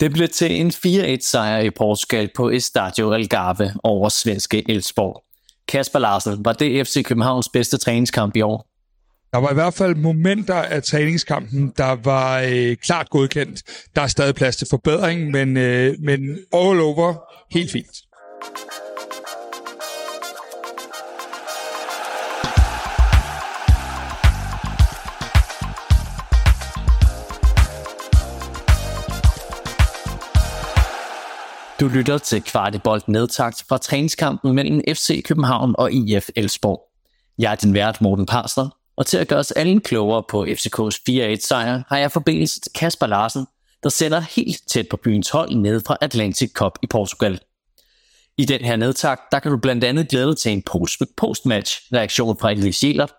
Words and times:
Det 0.00 0.12
blev 0.12 0.28
til 0.28 0.60
en 0.60 0.68
4-1 0.68 1.18
sejr 1.20 1.58
i 1.58 1.70
Portugal 1.70 2.30
på 2.36 2.50
Estadio 2.50 3.12
Algarve 3.12 3.74
over 3.82 4.08
svenske 4.08 4.70
Elfsborg. 4.70 5.22
Kasper 5.68 5.98
Larsen, 5.98 6.44
var 6.44 6.52
det 6.52 6.86
FC 6.86 7.04
Københavns 7.04 7.48
bedste 7.48 7.78
træningskamp 7.78 8.36
i 8.36 8.40
år? 8.40 8.66
Der 9.32 9.38
var 9.38 9.50
i 9.50 9.54
hvert 9.54 9.74
fald 9.74 9.94
momenter 9.94 10.54
af 10.54 10.82
træningskampen, 10.82 11.72
der 11.76 11.96
var 12.04 12.40
øh, 12.40 12.76
klart 12.76 13.10
godkendt. 13.10 13.62
Der 13.96 14.02
er 14.02 14.06
stadig 14.06 14.34
plads 14.34 14.56
til 14.56 14.66
forbedring, 14.70 15.30
men, 15.30 15.56
øh, 15.56 15.94
men 15.98 16.38
all 16.52 16.80
over 16.80 17.14
helt 17.54 17.70
fint. 17.70 17.96
Du 31.80 31.88
lytter 31.88 32.18
til 32.18 32.42
Kvartibolt 32.42 33.08
nedtagt 33.08 33.64
fra 33.68 33.78
træningskampen 33.78 34.54
mellem 34.54 34.80
FC 34.88 35.22
København 35.24 35.74
og 35.78 35.92
IF 35.92 36.28
Elsborg. 36.36 36.82
Jeg 37.38 37.52
er 37.52 37.56
din 37.56 37.74
vært 37.74 38.00
Morten 38.00 38.26
Parsler, 38.26 38.68
og 38.96 39.06
til 39.06 39.18
at 39.18 39.28
gøre 39.28 39.38
os 39.38 39.50
alle 39.50 39.80
klogere 39.80 40.22
på 40.28 40.44
FCK's 40.44 41.02
4-1 41.10 41.46
sejr, 41.46 41.82
har 41.88 41.98
jeg 41.98 42.12
forbindelse 42.12 42.60
til 42.60 42.72
Kasper 42.72 43.06
Larsen, 43.06 43.46
der 43.82 43.88
sender 43.88 44.20
helt 44.20 44.62
tæt 44.68 44.86
på 44.90 44.96
byens 44.96 45.30
hold 45.30 45.54
ned 45.54 45.80
fra 45.86 45.96
Atlantic 46.00 46.52
Cup 46.52 46.78
i 46.82 46.86
Portugal. 46.86 47.40
I 48.38 48.44
den 48.44 48.60
her 48.60 48.76
nedtakt, 48.76 49.22
der 49.32 49.38
kan 49.38 49.50
du 49.50 49.58
blandt 49.58 49.84
andet 49.84 50.08
glæde 50.08 50.26
dig 50.26 50.36
til 50.36 50.52
en 50.52 50.62
post-match 51.16 51.82
reaktion 51.92 52.38
fra 52.38 52.50
Elie 52.50 52.72
Jelert, 52.82 53.12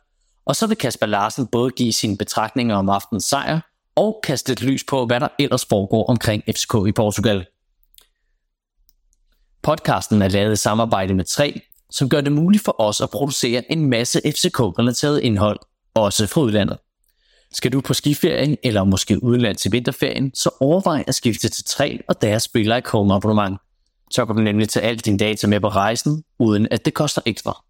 og 0.45 0.55
så 0.55 0.67
vil 0.67 0.77
Kasper 0.77 1.05
Larsen 1.05 1.47
både 1.47 1.71
give 1.71 1.93
sine 1.93 2.17
betragtninger 2.17 2.75
om 2.75 2.89
aftens 2.89 3.23
sejr, 3.23 3.59
og 3.95 4.19
kaste 4.23 4.53
et 4.53 4.61
lys 4.61 4.83
på, 4.83 5.05
hvad 5.05 5.19
der 5.19 5.27
ellers 5.39 5.65
foregår 5.65 6.05
omkring 6.05 6.43
FCK 6.55 6.73
i 6.87 6.91
Portugal. 6.91 7.45
Podcasten 9.63 10.21
er 10.21 10.27
lavet 10.27 10.53
i 10.53 10.55
samarbejde 10.55 11.13
med 11.13 11.25
3, 11.25 11.61
som 11.89 12.09
gør 12.09 12.21
det 12.21 12.31
muligt 12.31 12.63
for 12.63 12.81
os 12.81 13.01
at 13.01 13.09
producere 13.09 13.71
en 13.71 13.89
masse 13.89 14.21
FCK-relateret 14.25 15.19
indhold, 15.19 15.59
også 15.95 16.27
fra 16.27 16.41
udlandet. 16.41 16.77
Skal 17.53 17.71
du 17.71 17.81
på 17.81 17.93
skiferie 17.93 18.57
eller 18.63 18.83
måske 18.83 19.23
udland 19.23 19.57
til 19.57 19.71
vinterferien, 19.71 20.35
så 20.35 20.49
overvej 20.59 21.03
at 21.07 21.15
skifte 21.15 21.49
til 21.49 21.63
3 21.65 21.99
og 22.07 22.21
deres 22.21 22.43
spiller 22.43 22.77
i 22.77 22.81
home 22.85 23.13
abonnement. 23.13 23.57
Så 24.11 24.25
kan 24.25 24.35
du 24.35 24.41
nemlig 24.41 24.69
tage 24.69 24.85
alt 24.85 25.05
din 25.05 25.17
data 25.17 25.47
med 25.47 25.59
på 25.59 25.67
rejsen, 25.67 26.23
uden 26.39 26.67
at 26.71 26.85
det 26.85 26.93
koster 26.93 27.21
ekstra. 27.25 27.63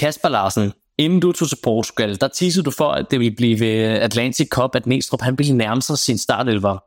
Kasper 0.00 0.28
Larsen, 0.28 0.72
inden 0.98 1.20
du 1.20 1.32
tog 1.32 1.48
til 1.48 1.58
Portugal, 1.64 2.20
der 2.20 2.28
tissede 2.28 2.64
du 2.64 2.70
for, 2.70 2.90
at 2.90 3.06
det 3.10 3.20
ville 3.20 3.36
blive 3.36 3.60
ved 3.60 3.84
Atlantic 3.84 4.48
Cup, 4.48 4.74
at 4.74 4.86
Næstrup 4.86 5.20
han 5.20 5.38
ville 5.38 5.56
nærme 5.56 5.82
sig 5.82 5.98
sin 5.98 6.18
startelver. 6.18 6.78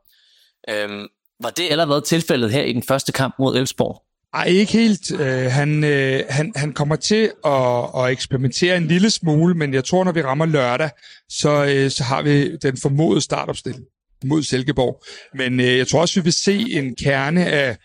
Øhm, 0.68 1.06
var 1.42 1.50
det 1.50 1.68
allerede 1.70 2.00
tilfældet 2.00 2.52
her 2.52 2.62
i 2.62 2.72
den 2.72 2.82
første 2.82 3.12
kamp 3.12 3.34
mod 3.38 3.56
Elfsborg? 3.56 4.02
Nej, 4.34 4.44
ikke 4.44 4.72
helt. 4.72 5.20
Øh, 5.20 5.50
han, 5.50 5.84
øh, 5.84 6.22
han, 6.28 6.52
han 6.56 6.72
kommer 6.72 6.96
til 6.96 7.30
at, 7.44 7.84
at 7.96 8.10
eksperimentere 8.10 8.76
en 8.76 8.86
lille 8.86 9.10
smule, 9.10 9.54
men 9.54 9.74
jeg 9.74 9.84
tror, 9.84 10.04
når 10.04 10.12
vi 10.12 10.22
rammer 10.22 10.46
lørdag, 10.46 10.90
så, 11.28 11.64
øh, 11.64 11.90
så 11.90 12.04
har 12.04 12.22
vi 12.22 12.56
den 12.56 12.76
formodede 12.76 13.20
startopstilling 13.20 13.84
mod 14.24 14.42
Silkeborg. 14.42 15.02
Men 15.34 15.60
øh, 15.60 15.78
jeg 15.78 15.88
tror 15.88 16.00
også, 16.00 16.20
vi 16.20 16.24
vil 16.24 16.32
se 16.32 16.66
en 16.70 16.96
kerne 16.96 17.46
af 17.46 17.76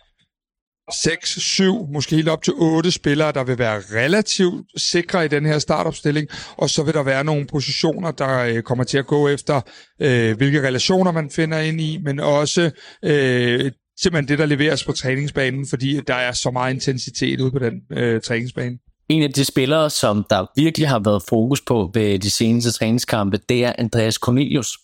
6, 0.91 1.29
7, 1.29 1.87
måske 1.93 2.15
helt 2.15 2.29
op 2.29 2.43
til 2.43 2.53
8 2.57 2.91
spillere, 2.91 3.31
der 3.31 3.43
vil 3.43 3.57
være 3.57 3.81
relativt 3.91 4.81
sikre 4.81 5.25
i 5.25 5.27
den 5.27 5.45
her 5.45 5.59
startopstilling, 5.59 6.27
og 6.57 6.69
så 6.69 6.83
vil 6.83 6.93
der 6.93 7.03
være 7.03 7.23
nogle 7.23 7.47
positioner, 7.47 8.11
der 8.11 8.39
øh, 8.39 8.61
kommer 8.61 8.83
til 8.83 8.97
at 8.97 9.07
gå 9.07 9.27
efter, 9.27 9.61
øh, 10.01 10.37
hvilke 10.37 10.67
relationer 10.67 11.11
man 11.11 11.29
finder 11.29 11.59
ind 11.59 11.81
i, 11.81 11.99
men 12.03 12.19
også 12.19 12.71
øh, 13.05 13.71
simpelthen 14.01 14.27
det, 14.27 14.39
der 14.39 14.45
leveres 14.45 14.83
på 14.83 14.91
træningsbanen, 14.91 15.67
fordi 15.69 15.99
der 16.07 16.15
er 16.15 16.31
så 16.31 16.51
meget 16.51 16.73
intensitet 16.73 17.41
ude 17.41 17.51
på 17.51 17.59
den 17.59 17.73
øh, 17.91 18.21
træningsbane. 18.21 18.77
En 19.09 19.23
af 19.23 19.33
de 19.33 19.45
spillere, 19.45 19.89
som 19.89 20.25
der 20.29 20.45
virkelig 20.55 20.87
har 20.87 20.99
været 20.99 21.23
fokus 21.29 21.61
på 21.61 21.91
ved 21.93 22.19
de 22.19 22.29
seneste 22.29 22.71
træningskampe, 22.71 23.39
det 23.49 23.65
er 23.65 23.73
Andreas 23.77 24.15
Cornelius. 24.15 24.77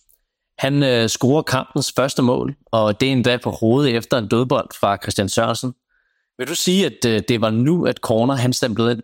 Han 0.57 0.83
øh, 0.83 1.09
scorer 1.09 1.41
kampens 1.41 1.93
første 1.95 2.21
mål, 2.21 2.55
og 2.71 3.01
det 3.01 3.07
er 3.07 3.11
endda 3.11 3.37
på 3.43 3.51
hovedet 3.51 3.95
efter 3.95 4.17
en 4.17 4.27
dødbold 4.27 4.69
fra 4.79 4.97
Christian 5.03 5.29
Sørensen. 5.29 5.73
Vil 6.39 6.47
du 6.47 6.55
sige, 6.55 6.85
at 6.85 7.05
øh, 7.07 7.21
det 7.27 7.41
var 7.41 7.49
nu, 7.49 7.85
at 7.85 7.97
Corner 7.97 8.35
han 8.35 8.53
stemplede 8.53 8.91
ind? 8.91 9.01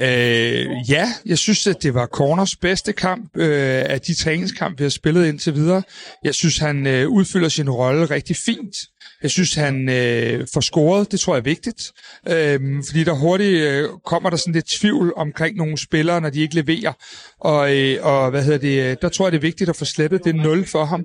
Øh, 0.00 0.90
ja, 0.90 1.08
jeg 1.26 1.38
synes, 1.38 1.66
at 1.66 1.82
det 1.82 1.94
var 1.94 2.06
Corners 2.06 2.56
bedste 2.56 2.92
kamp 2.92 3.36
øh, 3.36 3.84
af 3.86 4.00
de 4.00 4.14
træningskamp, 4.14 4.78
vi 4.78 4.84
har 4.84 4.88
spillet 4.88 5.26
indtil 5.26 5.54
videre. 5.54 5.82
Jeg 6.24 6.34
synes, 6.34 6.58
han 6.58 6.86
øh, 6.86 7.08
udfylder 7.08 7.48
sin 7.48 7.70
rolle 7.70 8.04
rigtig 8.04 8.36
fint. 8.36 8.76
Jeg 9.22 9.30
synes, 9.30 9.54
han 9.54 9.88
øh, 9.88 10.46
får 10.54 10.60
scoret. 10.60 11.12
Det 11.12 11.20
tror 11.20 11.34
jeg 11.34 11.40
er 11.40 11.44
vigtigt. 11.44 11.92
Øh, 12.28 12.60
fordi 12.88 13.04
der 13.04 13.12
hurtigt 13.12 13.62
øh, 13.62 13.88
kommer 14.04 14.30
der 14.30 14.36
sådan 14.36 14.54
lidt 14.54 14.66
tvivl 14.66 15.12
omkring 15.16 15.56
nogle 15.56 15.78
spillere, 15.78 16.20
når 16.20 16.30
de 16.30 16.40
ikke 16.40 16.54
leverer. 16.54 16.92
Og, 17.40 17.76
øh, 17.76 17.98
og 18.02 18.30
hvad 18.30 18.44
hedder 18.44 18.58
det, 18.58 18.90
øh, 18.90 18.96
der 19.02 19.08
tror 19.08 19.26
jeg, 19.26 19.32
det 19.32 19.38
er 19.38 19.42
vigtigt 19.42 19.70
at 19.70 19.76
få 19.76 19.84
slettet 19.84 20.24
det 20.24 20.34
0 20.34 20.66
for 20.66 20.84
ham. 20.84 21.04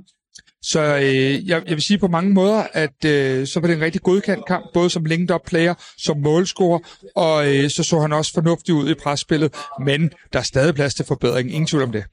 Så 0.61 0.79
øh, 0.95 1.49
jeg, 1.49 1.63
jeg 1.67 1.75
vil 1.75 1.81
sige 1.81 1.97
på 1.97 2.07
mange 2.07 2.33
måder, 2.33 2.63
at 2.73 3.05
øh, 3.05 3.47
så 3.47 3.59
var 3.59 3.67
det 3.67 3.75
en 3.75 3.81
rigtig 3.81 4.01
godkendt 4.01 4.45
kamp, 4.45 4.65
både 4.73 4.89
som 4.89 5.05
linked 5.05 5.35
up 5.35 5.41
player, 5.47 5.73
som 5.97 6.17
målscorer, 6.17 6.79
og 7.15 7.55
øh, 7.55 7.69
så 7.69 7.83
så 7.83 7.99
han 7.99 8.13
også 8.13 8.33
fornuftig 8.33 8.73
ud 8.73 8.89
i 8.89 8.93
presspillet, 8.93 9.55
men 9.85 10.09
der 10.33 10.39
er 10.39 10.43
stadig 10.43 10.75
plads 10.75 10.93
til 10.93 11.05
forbedring, 11.05 11.51
ingen 11.51 11.67
tvivl 11.67 11.83
om 11.83 11.91
det. 11.91 12.03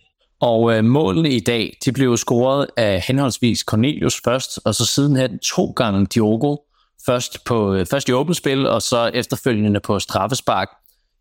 Og 0.41 0.77
øh, 0.77 0.85
målene 0.85 1.31
i 1.31 1.41
dag, 1.41 1.77
de 1.85 1.93
blev 1.93 2.17
scoret 2.17 2.67
af 2.77 3.05
henholdsvis 3.07 3.61
Cornelius 3.61 4.21
først, 4.25 4.61
og 4.65 4.75
så 4.75 4.87
sidenhen 4.87 5.39
to 5.39 5.67
gange 5.67 6.07
Diogo, 6.07 6.57
først, 7.07 7.45
på, 7.45 7.75
øh, 7.75 7.87
først 7.87 8.09
i 8.09 8.13
åbent 8.13 8.37
spil, 8.37 8.67
og 8.67 8.83
så 8.83 9.11
efterfølgende 9.15 9.81
på 9.81 9.99
straffespark, 9.99 10.69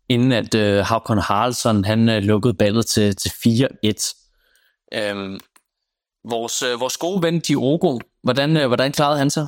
inden 0.08 0.32
at 0.32 0.54
øh, 0.54 0.84
Havkon 0.84 1.18
Haraldsson 1.18 1.84
han 1.84 2.08
øh, 2.08 2.22
lukkede 2.22 2.54
ballet 2.54 2.86
til, 2.86 3.16
til 3.16 3.28
4-1. 3.28 4.92
Øhm, 4.94 5.40
Vores, 6.30 6.62
øh, 6.62 6.80
vores 6.80 6.96
gode 6.96 7.22
ven 7.22 7.40
Diogo, 7.40 7.98
hvordan, 8.22 8.56
øh, 8.56 8.66
hvordan 8.66 8.92
klarede 8.92 9.18
han 9.18 9.30
sig? 9.30 9.46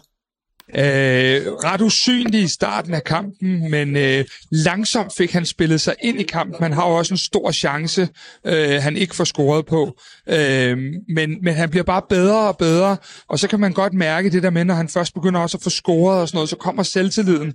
Øh, 0.75 1.47
ret 1.65 1.81
usynlig 1.81 2.43
i 2.43 2.49
starten 2.49 2.95
af 2.95 3.05
kampen, 3.05 3.71
men 3.71 3.97
øh, 3.97 4.25
langsomt 4.51 5.13
fik 5.17 5.33
han 5.33 5.47
spillet 5.47 5.81
sig 5.81 5.95
ind 6.03 6.21
i 6.21 6.23
kampen. 6.23 6.63
Han 6.63 6.73
har 6.73 6.89
jo 6.89 6.95
også 6.95 7.15
en 7.15 7.19
stor 7.19 7.53
chance, 7.53 8.09
øh, 8.45 8.83
han 8.83 8.97
ikke 8.97 9.17
får 9.17 9.25
scoret 9.25 9.67
på. 9.67 9.99
Øh, 10.29 10.79
men, 11.09 11.37
men 11.43 11.55
han 11.55 11.71
bliver 11.71 11.85
bare 11.85 12.03
bedre 12.09 12.49
og 12.49 12.57
bedre, 12.57 12.97
og 13.29 13.39
så 13.39 13.49
kan 13.49 13.61
man 13.61 13.73
godt 13.73 13.95
mærke 13.95 14.31
det 14.31 14.43
der 14.43 14.51
med, 14.51 14.65
når 14.65 14.75
han 14.75 14.89
først 14.89 15.15
begynder 15.15 15.41
også 15.41 15.57
at 15.57 15.63
få 15.63 15.71
scoret 15.71 16.21
og 16.21 16.29
sådan 16.29 16.37
noget, 16.37 16.51
så 16.51 16.57
kommer 16.57 16.83
selvtilliden. 16.83 17.55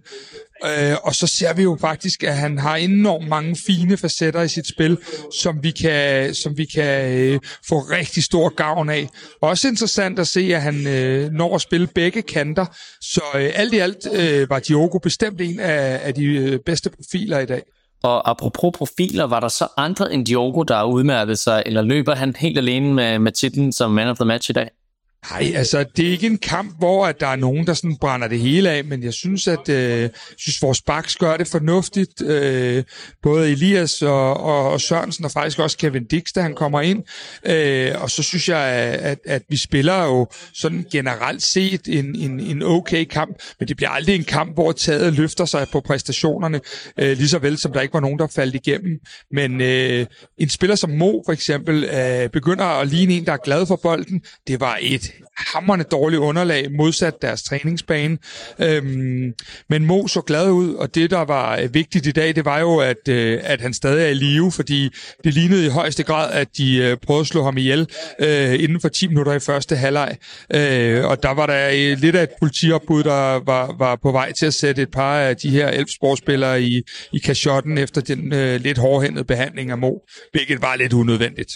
Øh, 0.65 0.95
og 1.03 1.15
så 1.15 1.27
ser 1.27 1.53
vi 1.53 1.63
jo 1.63 1.77
faktisk, 1.81 2.23
at 2.23 2.37
han 2.37 2.57
har 2.57 2.75
enormt 2.75 3.27
mange 3.27 3.55
fine 3.67 3.97
facetter 3.97 4.41
i 4.41 4.47
sit 4.47 4.67
spil, 4.67 4.97
som 5.41 5.63
vi 5.63 5.71
kan, 5.71 6.33
som 6.33 6.57
vi 6.57 6.65
kan 6.65 7.11
øh, 7.11 7.39
få 7.67 7.79
rigtig 7.79 8.23
stor 8.23 8.49
gavn 8.55 8.89
af. 8.89 9.09
Også 9.41 9.67
interessant 9.67 10.19
at 10.19 10.27
se, 10.27 10.55
at 10.55 10.61
han 10.61 10.87
øh, 10.87 11.31
når 11.31 11.55
at 11.55 11.61
spille 11.61 11.87
begge 11.87 12.21
kanter. 12.21 12.65
Så 13.01 13.21
øh, 13.35 13.51
alt 13.55 13.73
i 13.73 13.77
alt 13.77 14.07
øh, 14.13 14.49
var 14.49 14.59
Diogo 14.59 14.97
bestemt 14.97 15.41
en 15.41 15.59
af, 15.59 15.99
af 16.03 16.13
de 16.13 16.25
øh, 16.25 16.59
bedste 16.65 16.89
profiler 16.89 17.39
i 17.39 17.45
dag. 17.45 17.63
Og 18.03 18.29
apropos 18.29 18.71
profiler, 18.77 19.23
var 19.23 19.39
der 19.39 19.47
så 19.47 19.67
andre 19.77 20.13
end 20.13 20.25
Diogo, 20.25 20.63
der 20.63 20.83
udmærkede 20.83 21.35
sig, 21.35 21.63
eller 21.65 21.81
løber 21.81 22.15
han 22.15 22.35
helt 22.35 22.57
alene 22.57 22.93
med, 22.93 23.19
med 23.19 23.31
titlen 23.31 23.71
som 23.71 23.91
man 23.91 24.07
of 24.07 24.17
the 24.17 24.25
match 24.25 24.49
i 24.49 24.53
dag? 24.53 24.69
Nej, 25.31 25.51
altså 25.55 25.85
det 25.97 26.07
er 26.07 26.11
ikke 26.11 26.27
en 26.27 26.37
kamp, 26.37 26.77
hvor 26.77 27.05
at 27.05 27.19
der 27.19 27.27
er 27.27 27.35
nogen, 27.35 27.67
der 27.67 27.73
sådan 27.73 27.97
brænder 27.97 28.27
det 28.27 28.39
hele 28.39 28.69
af, 28.69 28.85
men 28.85 29.03
jeg 29.03 29.13
synes, 29.13 29.47
at 29.47 29.69
øh, 29.69 30.09
synes, 30.37 30.61
vores 30.61 30.81
baks 30.81 31.15
gør 31.15 31.37
det 31.37 31.47
fornuftigt. 31.47 32.21
Øh, 32.21 32.83
både 33.21 33.51
Elias 33.51 34.01
og, 34.01 34.37
og, 34.37 34.71
og 34.71 34.81
Sørensen, 34.81 35.25
og 35.25 35.31
faktisk 35.31 35.59
også 35.59 35.77
Kevin 35.77 36.05
Dix, 36.05 36.23
da 36.35 36.41
han 36.41 36.55
kommer 36.55 36.81
ind. 36.81 37.03
Øh, 37.45 38.01
og 38.01 38.11
så 38.11 38.23
synes 38.23 38.49
jeg, 38.49 38.59
at, 38.59 39.19
at 39.25 39.41
vi 39.49 39.57
spiller 39.57 40.03
jo 40.03 40.27
sådan 40.53 40.85
generelt 40.91 41.43
set 41.43 41.81
en, 41.87 42.15
en, 42.15 42.39
en 42.39 42.63
okay 42.63 43.05
kamp, 43.05 43.37
men 43.59 43.67
det 43.67 43.77
bliver 43.77 43.89
aldrig 43.89 44.15
en 44.15 44.23
kamp, 44.23 44.53
hvor 44.53 44.71
taget 44.71 45.13
løfter 45.13 45.45
sig 45.45 45.67
på 45.71 45.79
præstationerne, 45.79 46.61
øh, 46.99 47.17
lige 47.17 47.29
så 47.29 47.39
vel 47.39 47.57
som 47.57 47.71
der 47.71 47.81
ikke 47.81 47.93
var 47.93 47.99
nogen, 47.99 48.19
der 48.19 48.27
faldt 48.27 48.55
igennem. 48.55 48.99
Men 49.31 49.61
øh, 49.61 50.05
en 50.37 50.49
spiller 50.49 50.75
som 50.75 50.89
Mo 50.89 51.21
for 51.25 51.31
eksempel 51.31 51.83
øh, 51.83 52.29
begynder 52.29 52.65
at 52.65 52.87
ligne 52.87 53.13
en, 53.13 53.25
der 53.25 53.33
er 53.33 53.37
glad 53.37 53.65
for 53.65 53.75
bolden. 53.75 54.21
Det 54.47 54.59
var 54.59 54.79
et 54.81 55.12
hammerne 55.37 55.83
dårligt 55.83 56.19
underlag, 56.19 56.71
modsat 56.71 57.21
deres 57.21 57.43
træningsbane. 57.43 58.17
Øhm, 58.59 59.33
men 59.69 59.85
Mo 59.85 60.07
så 60.07 60.21
glad 60.21 60.51
ud, 60.51 60.73
og 60.73 60.95
det, 60.95 61.11
der 61.11 61.21
var 61.21 61.57
øh, 61.57 61.73
vigtigt 61.73 62.07
i 62.07 62.11
dag, 62.11 62.35
det 62.35 62.45
var 62.45 62.59
jo, 62.59 62.77
at, 62.77 63.07
øh, 63.09 63.39
at 63.43 63.61
han 63.61 63.73
stadig 63.73 64.03
er 64.03 64.07
i 64.07 64.13
live, 64.13 64.51
fordi 64.51 64.89
det 65.23 65.33
lignede 65.33 65.65
i 65.65 65.69
højeste 65.69 66.03
grad, 66.03 66.31
at 66.31 66.47
de 66.57 66.77
øh, 66.77 66.97
prøvede 66.97 67.21
at 67.21 67.27
slå 67.27 67.43
ham 67.43 67.57
ihjel 67.57 67.87
øh, 68.19 68.63
inden 68.63 68.81
for 68.81 68.89
10 68.89 69.07
minutter 69.07 69.33
i 69.33 69.39
første 69.39 69.75
halvleg. 69.75 70.17
Øh, 70.53 71.05
og 71.05 71.23
der 71.23 71.31
var 71.31 71.45
der 71.45 71.69
øh, 71.69 71.97
lidt 71.97 72.15
af 72.15 72.23
et 72.23 72.31
politiopbud, 72.39 73.03
der 73.03 73.45
var, 73.45 73.75
var 73.77 73.95
på 74.03 74.11
vej 74.11 74.31
til 74.31 74.45
at 74.45 74.53
sætte 74.53 74.81
et 74.81 74.91
par 74.91 75.19
af 75.19 75.37
de 75.37 75.49
her 75.49 75.67
elfsportspillere 75.67 76.61
i, 76.61 76.81
i 77.13 77.19
kashotten 77.19 77.77
efter 77.77 78.01
den 78.01 78.33
øh, 78.33 78.61
lidt 78.61 78.77
hårdhændede 78.77 79.25
behandling 79.25 79.71
af 79.71 79.77
Mo, 79.77 79.91
hvilket 80.31 80.61
var 80.61 80.75
lidt 80.75 80.93
unødvendigt. 80.93 81.51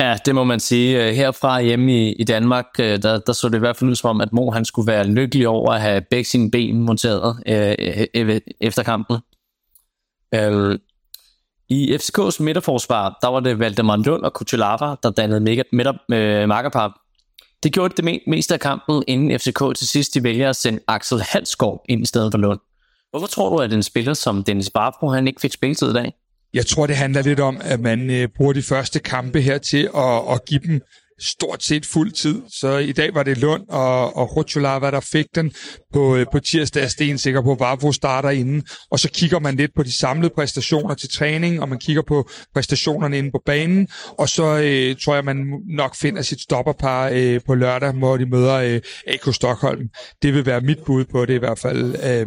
Ja, 0.00 0.16
det 0.26 0.34
må 0.34 0.44
man 0.44 0.60
sige. 0.60 1.06
Øh, 1.06 1.14
herfra 1.14 1.60
hjemme 1.60 1.92
i, 1.92 2.12
i 2.12 2.24
Danmark, 2.24 2.66
øh, 2.80 3.02
der, 3.02 3.18
der 3.18 3.32
så 3.32 3.48
det 3.48 3.54
i 3.54 3.58
hvert 3.58 3.76
fald 3.76 3.90
ud 3.90 3.94
som 3.94 4.10
om, 4.10 4.20
at 4.20 4.32
Mo 4.32 4.50
han 4.50 4.64
skulle 4.64 4.92
være 4.92 5.06
lykkelig 5.06 5.48
over 5.48 5.72
at 5.72 5.80
have 5.80 6.00
begge 6.10 6.24
sine 6.24 6.50
ben 6.50 6.82
monteret 6.82 7.42
øh, 7.46 8.06
øh 8.14 8.40
efter 8.60 8.82
kampen. 8.82 9.18
Øh, 10.34 10.78
I 11.68 11.94
FCK's 11.94 12.42
midterforsvar, 12.42 13.18
der 13.22 13.28
var 13.28 13.40
det 13.40 13.58
Valdemar 13.58 13.96
Lund 13.96 14.22
og 14.22 14.32
Kuchulava, 14.32 14.94
der 15.02 15.10
dannede 15.10 15.40
midter, 15.40 15.62
midter, 15.72 15.92
øh, 16.12 16.48
makkerpar. 16.48 17.00
Det 17.62 17.72
gjorde 17.72 18.02
det 18.02 18.20
meste 18.26 18.54
af 18.54 18.60
kampen, 18.60 19.02
inden 19.08 19.38
FCK 19.38 19.76
til 19.76 19.88
sidst 19.88 20.14
de 20.14 20.22
vælger 20.22 20.48
at 20.48 20.56
sende 20.56 20.80
Axel 20.88 21.20
Halsgaard 21.20 21.84
ind 21.88 22.02
i 22.02 22.06
stedet 22.06 22.32
for 22.32 22.38
Lund. 22.38 22.60
Hvorfor 23.10 23.26
tror 23.26 23.50
du, 23.50 23.56
at 23.56 23.72
en 23.72 23.82
spiller 23.82 24.14
som 24.14 24.44
Dennis 24.44 24.70
Barbro, 24.70 25.08
han 25.08 25.26
ikke 25.26 25.40
fik 25.40 25.52
spilletid 25.52 25.90
i 25.90 25.92
dag? 25.92 26.12
Jeg 26.54 26.66
tror, 26.66 26.86
det 26.86 26.96
handler 26.96 27.22
lidt 27.22 27.40
om, 27.40 27.60
at 27.64 27.80
man 27.80 28.10
øh, 28.10 28.28
bruger 28.36 28.52
de 28.52 28.62
første 28.62 28.98
kampe 28.98 29.40
her 29.40 29.58
til 29.58 29.88
at, 29.96 30.32
at 30.32 30.44
give 30.44 30.60
dem 30.66 30.80
stort 31.22 31.62
set 31.62 31.86
fuld 31.86 32.12
tid. 32.12 32.42
Så 32.48 32.76
i 32.76 32.92
dag 32.92 33.14
var 33.14 33.22
det 33.22 33.38
Lund 33.38 33.62
og, 33.68 34.16
og 34.16 34.36
Rutschulava, 34.36 34.90
der 34.90 35.00
fik 35.00 35.26
den 35.34 35.52
på, 35.92 36.16
øh, 36.16 36.26
på 36.32 36.38
tirsdag. 36.38 36.82
Altså, 36.82 36.94
Sten 36.94 37.18
sikker 37.18 37.42
på, 37.42 37.54
Vavro 37.54 37.92
starter 37.92 38.30
inden. 38.30 38.62
Og 38.90 38.98
så 38.98 39.10
kigger 39.10 39.38
man 39.38 39.56
lidt 39.56 39.70
på 39.76 39.82
de 39.82 39.92
samlede 39.92 40.32
præstationer 40.34 40.94
til 40.94 41.08
træning, 41.08 41.60
og 41.60 41.68
man 41.68 41.78
kigger 41.78 42.02
på 42.02 42.28
præstationerne 42.54 43.18
inde 43.18 43.30
på 43.30 43.42
banen. 43.46 43.88
Og 44.18 44.28
så 44.28 44.44
øh, 44.44 44.96
tror 44.96 45.14
jeg, 45.14 45.24
man 45.24 45.60
nok 45.68 45.96
finder 45.96 46.22
sit 46.22 46.40
stopperpar 46.40 47.10
øh, 47.12 47.40
på 47.46 47.54
lørdag, 47.54 47.92
hvor 47.92 48.16
de 48.16 48.26
møder 48.26 48.54
øh, 48.54 48.80
AK 49.06 49.34
Stockholm. 49.34 49.88
Det 50.22 50.34
vil 50.34 50.46
være 50.46 50.60
mit 50.60 50.78
bud 50.86 51.04
på 51.04 51.26
det 51.26 51.34
i 51.34 51.38
hvert 51.38 51.58
fald. 51.58 51.94
Øh, 52.04 52.26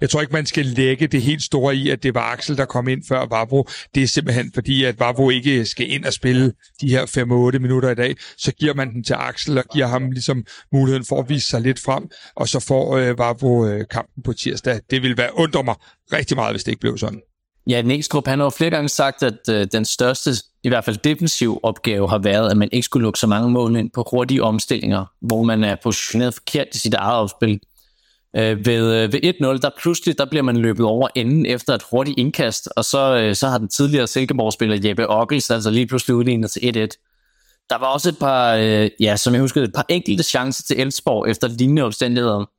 jeg 0.00 0.10
tror 0.10 0.20
ikke, 0.20 0.32
man 0.32 0.46
skal 0.46 0.66
lægge 0.66 1.06
det 1.06 1.22
helt 1.22 1.42
store 1.42 1.76
i, 1.76 1.90
at 1.90 2.02
det 2.02 2.14
var 2.14 2.32
Axel, 2.32 2.56
der 2.56 2.64
kom 2.64 2.88
ind 2.88 3.02
før 3.08 3.26
Vavro. 3.26 3.68
Det 3.94 4.02
er 4.02 4.06
simpelthen 4.06 4.50
fordi, 4.54 4.84
at 4.84 5.00
Vavro 5.00 5.30
ikke 5.30 5.64
skal 5.64 5.90
ind 5.90 6.04
og 6.04 6.12
spille 6.12 6.52
de 6.80 6.88
her 6.88 7.06
5-8 7.54 7.58
minutter 7.58 7.90
i 7.90 7.94
dag 7.94 8.16
så 8.36 8.52
giver 8.52 8.74
man 8.74 8.94
den 8.94 9.04
til 9.04 9.14
Axel 9.14 9.58
og 9.58 9.64
giver 9.72 9.86
ham 9.86 10.10
ligesom 10.10 10.44
muligheden 10.72 11.04
for 11.04 11.20
at 11.20 11.28
vise 11.28 11.48
sig 11.48 11.60
lidt 11.60 11.80
frem, 11.80 12.08
og 12.36 12.48
så 12.48 12.60
får 12.60 12.96
øh, 12.96 13.18
Vavro 13.18 13.66
øh, 13.66 13.84
kampen 13.90 14.22
på 14.22 14.32
tirsdag. 14.32 14.80
Det 14.90 15.02
vil 15.02 15.16
være 15.16 15.30
undre 15.34 15.64
mig 15.64 15.74
rigtig 16.12 16.36
meget, 16.36 16.52
hvis 16.52 16.64
det 16.64 16.72
ikke 16.72 16.80
blev 16.80 16.98
sådan. 16.98 17.20
Ja, 17.66 17.82
Næstrup, 17.82 18.26
han 18.26 18.38
har 18.38 18.46
jo 18.46 18.50
flere 18.50 18.70
gange 18.70 18.88
sagt, 18.88 19.22
at 19.22 19.48
øh, 19.50 19.66
den 19.72 19.84
største, 19.84 20.30
i 20.62 20.68
hvert 20.68 20.84
fald 20.84 20.96
defensiv 20.96 21.60
opgave 21.62 22.08
har 22.08 22.18
været, 22.18 22.50
at 22.50 22.56
man 22.56 22.68
ikke 22.72 22.84
skulle 22.84 23.02
lukke 23.02 23.18
så 23.18 23.26
mange 23.26 23.50
mål 23.50 23.76
ind 23.76 23.90
på 23.94 24.06
hurtige 24.10 24.42
omstillinger, 24.42 25.04
hvor 25.20 25.42
man 25.42 25.64
er 25.64 25.76
positioneret 25.82 26.34
forkert 26.34 26.66
i 26.74 26.78
sit 26.78 26.94
eget 26.94 27.16
opspil. 27.16 27.60
Øh, 28.36 28.66
ved, 28.66 29.02
øh, 29.02 29.12
ved 29.12 29.20
1-0, 29.24 29.60
der 29.60 29.70
pludselig 29.78 30.18
der 30.18 30.24
bliver 30.24 30.42
man 30.42 30.56
løbet 30.56 30.86
over 30.86 31.08
enden 31.14 31.46
efter 31.46 31.74
et 31.74 31.82
hurtigt 31.90 32.18
indkast, 32.18 32.68
og 32.76 32.84
så, 32.84 33.16
øh, 33.16 33.34
så 33.34 33.48
har 33.48 33.58
den 33.58 33.68
tidligere 33.68 34.06
Silkeborg-spiller 34.06 34.88
Jeppe 34.88 35.10
Ockels 35.10 35.50
altså 35.50 35.70
lige 35.70 35.86
pludselig 35.86 36.16
udlignet 36.16 36.50
til 36.50 36.60
1-1. 36.60 37.11
Der 37.72 37.78
var 37.78 37.86
også 37.86 38.08
et 38.08 38.18
par, 38.18 38.54
øh, 38.54 38.90
ja, 39.00 39.16
som 39.16 39.32
jeg 39.32 39.40
husker, 39.40 39.62
et 39.62 39.72
par 39.74 39.86
enkelte 39.88 40.22
chancer 40.22 40.64
til 40.64 40.80
Elfsborg 40.80 41.30
efter 41.30 41.48
lignende 41.48 41.82
omstændigheder. 41.82 42.50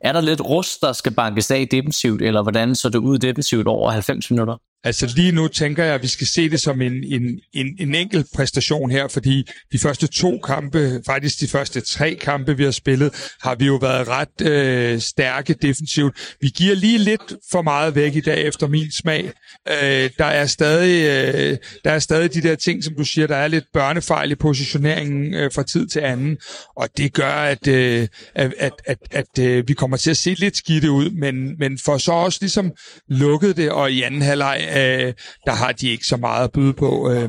Er 0.00 0.12
der 0.12 0.20
lidt 0.20 0.40
rust, 0.40 0.82
der 0.82 0.92
skal 0.92 1.14
bankes 1.14 1.50
af 1.50 1.68
defensivt, 1.70 2.22
eller 2.22 2.42
hvordan 2.42 2.74
så 2.74 2.88
det 2.88 2.98
ud 2.98 3.18
defensivt 3.18 3.66
over 3.66 3.90
90 3.90 4.30
minutter? 4.30 4.56
Altså 4.84 5.12
lige 5.16 5.32
nu 5.32 5.48
tænker 5.48 5.84
jeg, 5.84 5.94
at 5.94 6.02
vi 6.02 6.06
skal 6.06 6.26
se 6.26 6.50
det 6.50 6.60
som 6.60 6.82
en, 6.82 6.92
en, 7.04 7.40
en, 7.52 7.66
en 7.78 7.94
enkelt 7.94 8.26
præstation 8.34 8.90
her, 8.90 9.08
fordi 9.08 9.48
de 9.72 9.78
første 9.78 10.06
to 10.06 10.38
kampe, 10.38 11.02
faktisk 11.06 11.40
de 11.40 11.48
første 11.48 11.80
tre 11.80 12.14
kampe, 12.14 12.56
vi 12.56 12.64
har 12.64 12.70
spillet, 12.70 13.30
har 13.40 13.54
vi 13.54 13.66
jo 13.66 13.76
været 13.76 14.08
ret 14.08 14.46
øh, 14.46 15.00
stærke 15.00 15.54
defensivt. 15.54 16.34
Vi 16.40 16.48
giver 16.48 16.74
lige 16.74 16.98
lidt 16.98 17.34
for 17.50 17.62
meget 17.62 17.94
væk 17.94 18.16
i 18.16 18.20
dag 18.20 18.46
efter 18.46 18.66
min 18.66 18.92
smag. 18.92 19.32
Øh, 19.68 20.10
der, 20.18 20.24
er 20.24 20.46
stadig, 20.46 21.02
øh, 21.34 21.56
der 21.84 21.90
er 21.90 21.98
stadig 21.98 22.34
de 22.34 22.42
der 22.42 22.54
ting, 22.54 22.84
som 22.84 22.94
du 22.94 23.04
siger, 23.04 23.26
der 23.26 23.36
er 23.36 23.48
lidt 23.48 23.64
børnefejl 23.72 24.30
i 24.30 24.34
positioneringen 24.34 25.34
øh, 25.34 25.52
fra 25.52 25.62
tid 25.62 25.86
til 25.86 26.00
anden, 26.00 26.36
og 26.76 26.88
det 26.96 27.12
gør, 27.12 27.32
at, 27.32 27.68
øh, 27.68 28.08
at, 28.34 28.54
at, 28.58 28.72
at, 28.86 28.98
at 29.10 29.38
øh, 29.40 29.68
vi 29.68 29.74
kommer 29.74 29.96
til 29.96 30.10
at 30.10 30.16
se 30.16 30.34
lidt 30.34 30.56
skidte 30.56 30.90
ud, 30.90 31.10
men, 31.10 31.58
men 31.58 31.78
for 31.84 31.98
så 31.98 32.12
også 32.12 32.38
ligesom 32.40 32.72
lukket 33.08 33.56
det, 33.56 33.70
og 33.70 33.92
i 33.92 34.02
anden 34.02 34.22
halvleg 34.22 34.71
øh, 34.72 35.14
der 35.46 35.52
har 35.52 35.72
de 35.72 35.88
ikke 35.88 36.06
så 36.06 36.16
meget 36.16 36.44
at 36.44 36.52
byde 36.52 36.72
på. 36.72 37.10
Øh, 37.10 37.28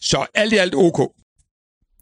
så 0.00 0.26
alt 0.34 0.52
i 0.52 0.56
alt 0.56 0.74
ok. 0.74 1.12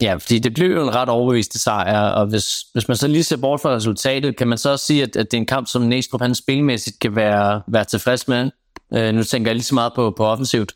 Ja, 0.03 0.15
fordi 0.15 0.39
det 0.39 0.55
blev 0.55 0.71
jo 0.71 0.83
en 0.83 0.95
ret 0.95 1.09
overbevist 1.09 1.63
sejr, 1.63 2.01
og 2.01 2.27
hvis, 2.27 2.47
hvis 2.73 2.89
man 2.89 2.97
så 2.97 3.09
lige 3.09 3.25
ser 3.25 3.37
bort 3.37 3.61
fra 3.61 3.75
resultatet, 3.75 4.37
kan 4.37 4.49
man 4.49 4.59
så 4.59 4.71
også 4.71 4.87
sige, 4.87 5.03
at, 5.03 5.17
at 5.17 5.31
det 5.31 5.37
er 5.37 5.41
en 5.41 5.47
kamp, 5.47 5.69
som 5.69 5.83
Næstrup 5.83 6.21
han 6.21 6.35
spilmæssigt 6.35 7.01
kan 7.01 7.17
være, 7.17 7.63
være 7.69 7.85
tilfreds 7.85 8.29
med. 8.29 8.51
Øh, 8.95 9.15
nu 9.15 9.23
tænker 9.23 9.51
jeg 9.51 9.57
lige 9.57 9.65
så 9.65 9.75
meget 9.75 9.93
på, 9.95 10.15
på 10.17 10.27
offensivt. 10.27 10.73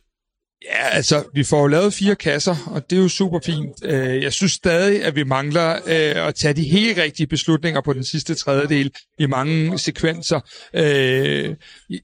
Ja, 0.64 0.88
altså, 0.88 1.24
vi 1.34 1.44
får 1.44 1.60
jo 1.60 1.66
lavet 1.66 1.94
fire 1.94 2.16
kasser, 2.16 2.56
og 2.66 2.90
det 2.90 2.98
er 2.98 3.02
jo 3.02 3.08
super 3.08 3.40
fint. 3.44 3.84
Øh, 3.84 4.22
jeg 4.22 4.32
synes 4.32 4.52
stadig, 4.52 5.04
at 5.04 5.16
vi 5.16 5.24
mangler 5.24 5.74
øh, 5.74 6.26
at 6.28 6.34
tage 6.34 6.54
de 6.54 6.64
helt 6.64 6.98
rigtige 6.98 7.26
beslutninger 7.26 7.80
på 7.80 7.92
den 7.92 8.04
sidste 8.04 8.34
tredjedel 8.34 8.90
i 9.18 9.26
mange 9.26 9.78
sekvenser. 9.78 10.40
Øh, 10.74 11.56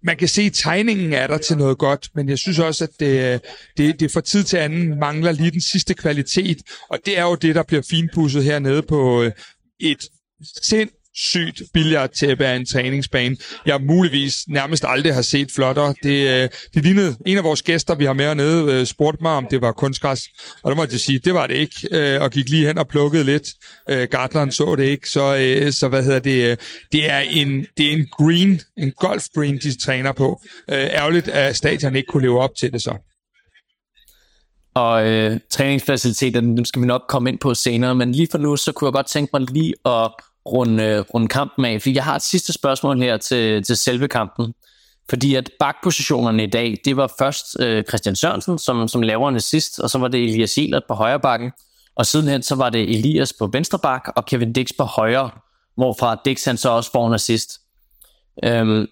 man 0.03 0.17
kan 0.17 0.29
se, 0.29 0.43
at 0.43 0.53
tegningen 0.55 1.13
er 1.13 1.27
der 1.27 1.39
til 1.39 1.57
noget 1.57 1.79
godt, 1.79 2.09
men 2.15 2.29
jeg 2.29 2.39
synes 2.39 2.59
også, 2.59 2.85
at 2.85 2.91
det, 3.01 3.41
det, 3.77 4.01
det 4.01 4.13
fra 4.13 4.21
tid 4.21 4.45
til 4.45 4.57
anden 4.57 4.99
mangler 5.01 5.33
lige 5.33 5.51
den 5.51 5.63
sidste 5.63 5.95
kvalitet, 5.95 6.59
og 6.91 6.99
det 7.07 7.19
er 7.19 7.23
jo 7.23 7.35
det, 7.35 7.55
der 7.55 7.63
bliver 7.63 7.83
finpudset 7.91 8.45
hernede 8.45 8.83
på 8.83 9.31
et 9.81 10.01
sind 10.63 10.91
sygt 11.17 11.63
billiardtæppe 11.73 12.47
af 12.47 12.57
en 12.57 12.67
træningsbane, 12.67 13.37
jeg 13.67 13.81
muligvis 13.81 14.35
nærmest 14.49 14.85
aldrig 14.89 15.15
har 15.15 15.23
set 15.23 15.51
flottere. 15.53 15.95
Det, 16.03 16.43
øh, 16.43 16.49
det 16.75 16.85
lignede 16.85 17.17
en 17.27 17.39
af 17.39 17.45
vores 17.45 17.63
gæster, 17.63 17.95
vi 17.95 18.05
har 18.05 18.13
med 18.13 18.25
hernede, 18.25 18.73
øh, 18.73 18.87
spurgte 18.87 19.23
mig, 19.23 19.33
om 19.33 19.47
det 19.51 19.61
var 19.61 19.73
kunstgræs, 19.73 20.23
og 20.63 20.71
der 20.71 20.77
måtte 20.77 20.93
jeg 20.93 21.01
sige, 21.01 21.19
det 21.19 21.35
var 21.35 21.47
det 21.47 21.55
ikke, 21.55 21.89
øh, 21.91 22.23
og 22.23 22.31
gik 22.31 22.49
lige 22.49 22.67
hen 22.67 22.79
og 22.79 22.89
plukkede 22.89 23.25
lidt. 23.25 23.49
Øh, 23.91 24.09
Gartleren 24.11 24.53
så 24.53 24.75
det 24.77 24.85
ikke, 24.85 25.11
så, 25.11 25.37
øh, 25.37 25.73
så 25.73 25.89
hvad 25.89 26.05
hedder 26.05 26.19
det, 26.19 26.51
øh, 26.51 26.57
det 26.93 27.11
er 27.11 27.19
en, 27.19 27.67
det 27.77 27.89
er 27.89 27.93
en 27.93 28.07
green, 28.07 28.61
en 28.79 28.93
golf 28.93 29.25
green, 29.35 29.59
de 29.59 29.79
træner 29.79 30.13
på. 30.13 30.43
Ærgerligt, 30.69 31.29
at 31.29 31.57
stadion 31.57 31.97
ikke 31.97 32.07
kunne 32.07 32.23
leve 32.23 32.41
op 32.41 32.51
til 32.59 32.73
det 32.73 32.83
så. 32.83 32.97
Og 34.75 35.07
øh, 35.07 35.41
træningsfaciliteterne, 35.51 36.57
dem 36.57 36.65
skal 36.65 36.83
vi 36.83 36.87
nok 36.87 37.03
komme 37.09 37.31
ind 37.31 37.39
på 37.39 37.55
senere, 37.55 37.95
men 37.95 38.13
lige 38.13 38.29
for 38.31 38.39
nu, 38.39 38.57
så 38.57 38.73
kunne 38.73 38.87
jeg 38.87 38.93
godt 38.93 39.07
tænke 39.07 39.31
mig 39.33 39.51
lige 39.51 39.75
at 39.87 40.11
runde, 40.47 41.01
runde 41.01 41.29
kampen 41.29 41.65
af, 41.65 41.83
fordi 41.83 41.95
jeg 41.95 42.05
har 42.05 42.17
et 42.17 42.23
sidste 42.23 42.53
spørgsmål 42.53 42.99
her 42.99 43.17
til, 43.17 43.63
til 43.63 43.77
selve 43.77 44.09
kampen. 44.09 44.55
Fordi 45.11 45.35
at 45.35 45.51
bakpositionerne 45.61 46.45
i 46.45 46.51
dag, 46.51 46.77
det 46.85 46.97
var 46.97 47.13
først 47.19 47.61
øh, 47.61 47.85
Christian 47.85 48.17
Sørensen, 48.17 48.59
som, 48.59 48.89
som 48.89 49.03
laver 49.03 49.29
en 49.29 49.37
assist, 49.37 49.81
og 49.81 49.91
så 49.91 49.99
var 49.99 50.09
det 50.09 50.25
Elias 50.25 50.59
Elert 50.59 50.83
på 50.89 50.95
højre 50.95 51.21
bakken, 51.21 51.53
og 51.97 52.07
sidenhen 52.07 52.43
så 52.43 52.55
var 52.55 52.71
det 52.71 52.83
Elias 52.83 53.33
på 53.39 53.47
venstre 53.47 53.79
bak, 53.79 54.13
og 54.17 54.25
Kevin 54.25 54.53
Dix 54.53 54.69
på 54.79 54.85
højre, 54.85 55.31
hvorfra 55.77 56.21
Dix 56.25 56.45
han 56.45 56.57
så 56.57 56.71
også 56.71 56.91
får 56.91 57.07
en 57.07 57.15
assist. 57.15 57.61
Øhm, 58.45 58.87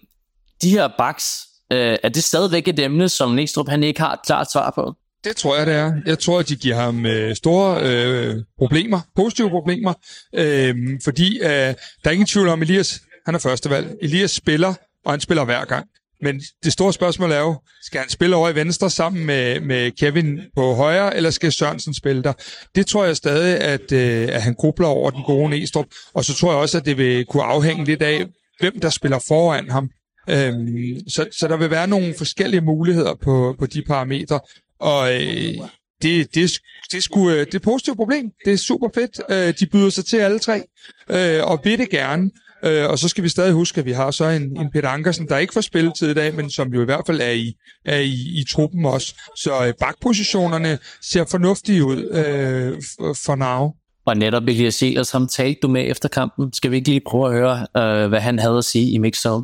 de 0.61 0.69
her 0.69 0.89
backs, 0.97 1.47
øh, 1.71 1.97
er 2.03 2.09
det 2.09 2.23
stadigvæk 2.23 2.67
et 2.67 2.79
emne, 2.79 3.09
som 3.09 3.31
Næstrup 3.31 3.69
han 3.69 3.83
ikke 3.83 4.01
har 4.01 4.13
et 4.13 4.21
klart 4.25 4.51
svar 4.51 4.71
på? 4.75 4.95
Det 5.23 5.35
tror 5.35 5.57
jeg, 5.57 5.67
det 5.67 5.73
er. 5.75 5.93
Jeg 6.05 6.19
tror, 6.19 6.39
at 6.39 6.49
de 6.49 6.55
giver 6.55 6.75
ham 6.75 7.05
øh, 7.05 7.35
store 7.35 7.81
øh, 7.83 8.35
problemer, 8.57 8.99
positive 9.15 9.49
problemer, 9.49 9.93
øh, 10.35 10.75
fordi 11.03 11.39
øh, 11.41 11.49
der 11.49 11.75
er 12.03 12.11
ingen 12.11 12.27
tvivl 12.27 12.47
om, 12.47 12.61
Elias 12.61 13.01
han 13.25 13.35
er 13.35 13.39
førstevalg. 13.39 13.95
Elias 14.01 14.31
spiller, 14.31 14.73
og 15.05 15.11
han 15.11 15.19
spiller 15.19 15.45
hver 15.45 15.65
gang. 15.65 15.85
Men 16.21 16.41
det 16.63 16.73
store 16.73 16.93
spørgsmål 16.93 17.31
er 17.31 17.39
jo, 17.39 17.55
skal 17.81 17.99
han 17.99 18.09
spille 18.09 18.35
over 18.35 18.49
i 18.49 18.55
venstre 18.55 18.89
sammen 18.89 19.25
med, 19.25 19.59
med 19.59 19.91
Kevin 19.91 20.39
på 20.55 20.73
højre, 20.73 21.15
eller 21.17 21.29
skal 21.29 21.51
Sørensen 21.51 21.93
spille 21.93 22.23
der? 22.23 22.33
Det 22.75 22.87
tror 22.87 23.05
jeg 23.05 23.17
stadig, 23.17 23.59
at, 23.59 23.91
øh, 23.91 24.29
at 24.31 24.41
han 24.41 24.53
grubler 24.53 24.87
over 24.87 25.09
den 25.09 25.23
gode 25.23 25.49
Næstrup, 25.49 25.85
og 26.13 26.25
så 26.25 26.33
tror 26.33 26.51
jeg 26.51 26.61
også, 26.61 26.77
at 26.77 26.85
det 26.85 26.97
vil 26.97 27.25
kunne 27.25 27.43
afhænge 27.43 27.85
lidt 27.85 28.01
af, 28.01 28.25
hvem 28.59 28.79
der 28.79 28.89
spiller 28.89 29.19
foran 29.27 29.69
ham. 29.69 29.89
Øhm, 30.29 31.09
så, 31.09 31.27
så 31.31 31.47
der 31.47 31.57
vil 31.57 31.69
være 31.69 31.87
nogle 31.87 32.13
forskellige 32.17 32.61
muligheder 32.61 33.15
på, 33.23 33.55
på 33.59 33.65
de 33.65 33.81
parametre. 33.87 34.39
Og 34.83 35.13
øh, 35.13 35.53
det, 36.01 36.35
det, 36.35 36.51
det, 36.91 36.97
er 36.97 37.01
sgu, 37.01 37.29
øh, 37.29 37.39
det 37.39 37.53
er 37.53 37.55
et 37.55 37.61
positivt 37.61 37.97
problem. 37.97 38.25
Det 38.45 38.53
er 38.53 38.57
super 38.57 38.89
fedt. 38.95 39.21
Øh, 39.29 39.53
de 39.59 39.65
byder 39.65 39.89
sig 39.89 40.05
til 40.05 40.17
alle 40.17 40.39
tre, 40.39 40.61
øh, 41.09 41.43
og 41.43 41.61
vil 41.63 41.79
det 41.79 41.89
gerne. 41.89 42.31
Øh, 42.65 42.89
og 42.89 42.99
så 42.99 43.07
skal 43.07 43.23
vi 43.23 43.29
stadig 43.29 43.53
huske, 43.53 43.79
at 43.79 43.85
vi 43.85 43.91
har 43.91 44.11
så 44.11 44.25
en, 44.25 44.43
en 44.43 44.71
Peter 44.73 44.89
Ankersen, 44.89 45.27
der 45.27 45.37
ikke 45.37 45.53
får 45.53 45.61
spilletid 45.61 46.09
i 46.09 46.13
dag, 46.13 46.35
men 46.35 46.49
som 46.49 46.73
jo 46.73 46.81
i 46.81 46.85
hvert 46.85 47.03
fald 47.07 47.21
er 47.21 47.31
i, 47.31 47.53
er 47.85 47.99
i, 47.99 48.39
i 48.39 48.45
truppen 48.49 48.85
også. 48.85 49.15
Så 49.37 49.65
øh, 49.67 49.73
bakpositionerne 49.79 50.77
ser 51.01 51.25
fornuftige 51.31 51.85
ud 51.85 51.97
øh, 51.97 52.81
for 53.25 53.35
now. 53.35 53.71
Og 54.05 54.17
netop 54.17 54.43
Elias 54.43 54.83
Elers, 54.83 55.11
ham 55.11 55.27
talte 55.27 55.59
du 55.61 55.67
med 55.67 55.91
efter 55.91 56.09
kampen. 56.09 56.53
Skal 56.53 56.71
vi 56.71 56.75
ikke 56.75 56.89
lige 56.89 57.01
prøve 57.07 57.27
at 57.27 57.33
høre, 57.33 57.67
øh, 57.77 58.09
hvad 58.09 58.19
han 58.19 58.39
havde 58.39 58.57
at 58.57 58.65
sige 58.65 58.91
i 58.91 58.97
mixzone? 58.97 59.43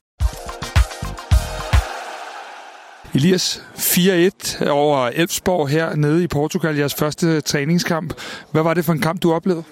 Elias, 3.14 3.64
4-1 3.76 4.70
over 4.70 5.08
Elfsborg 5.08 5.70
her 5.70 5.96
nede 5.96 6.24
i 6.24 6.28
Portugal, 6.28 6.76
jeres 6.76 6.94
første 6.94 7.42
træningskamp. 7.42 8.14
Hvad 8.52 8.64
var 8.64 8.74
det 8.74 8.86
for 8.86 8.94
en 8.94 9.02
kamp, 9.02 9.24
du 9.24 9.34
oplevede? 9.34 9.64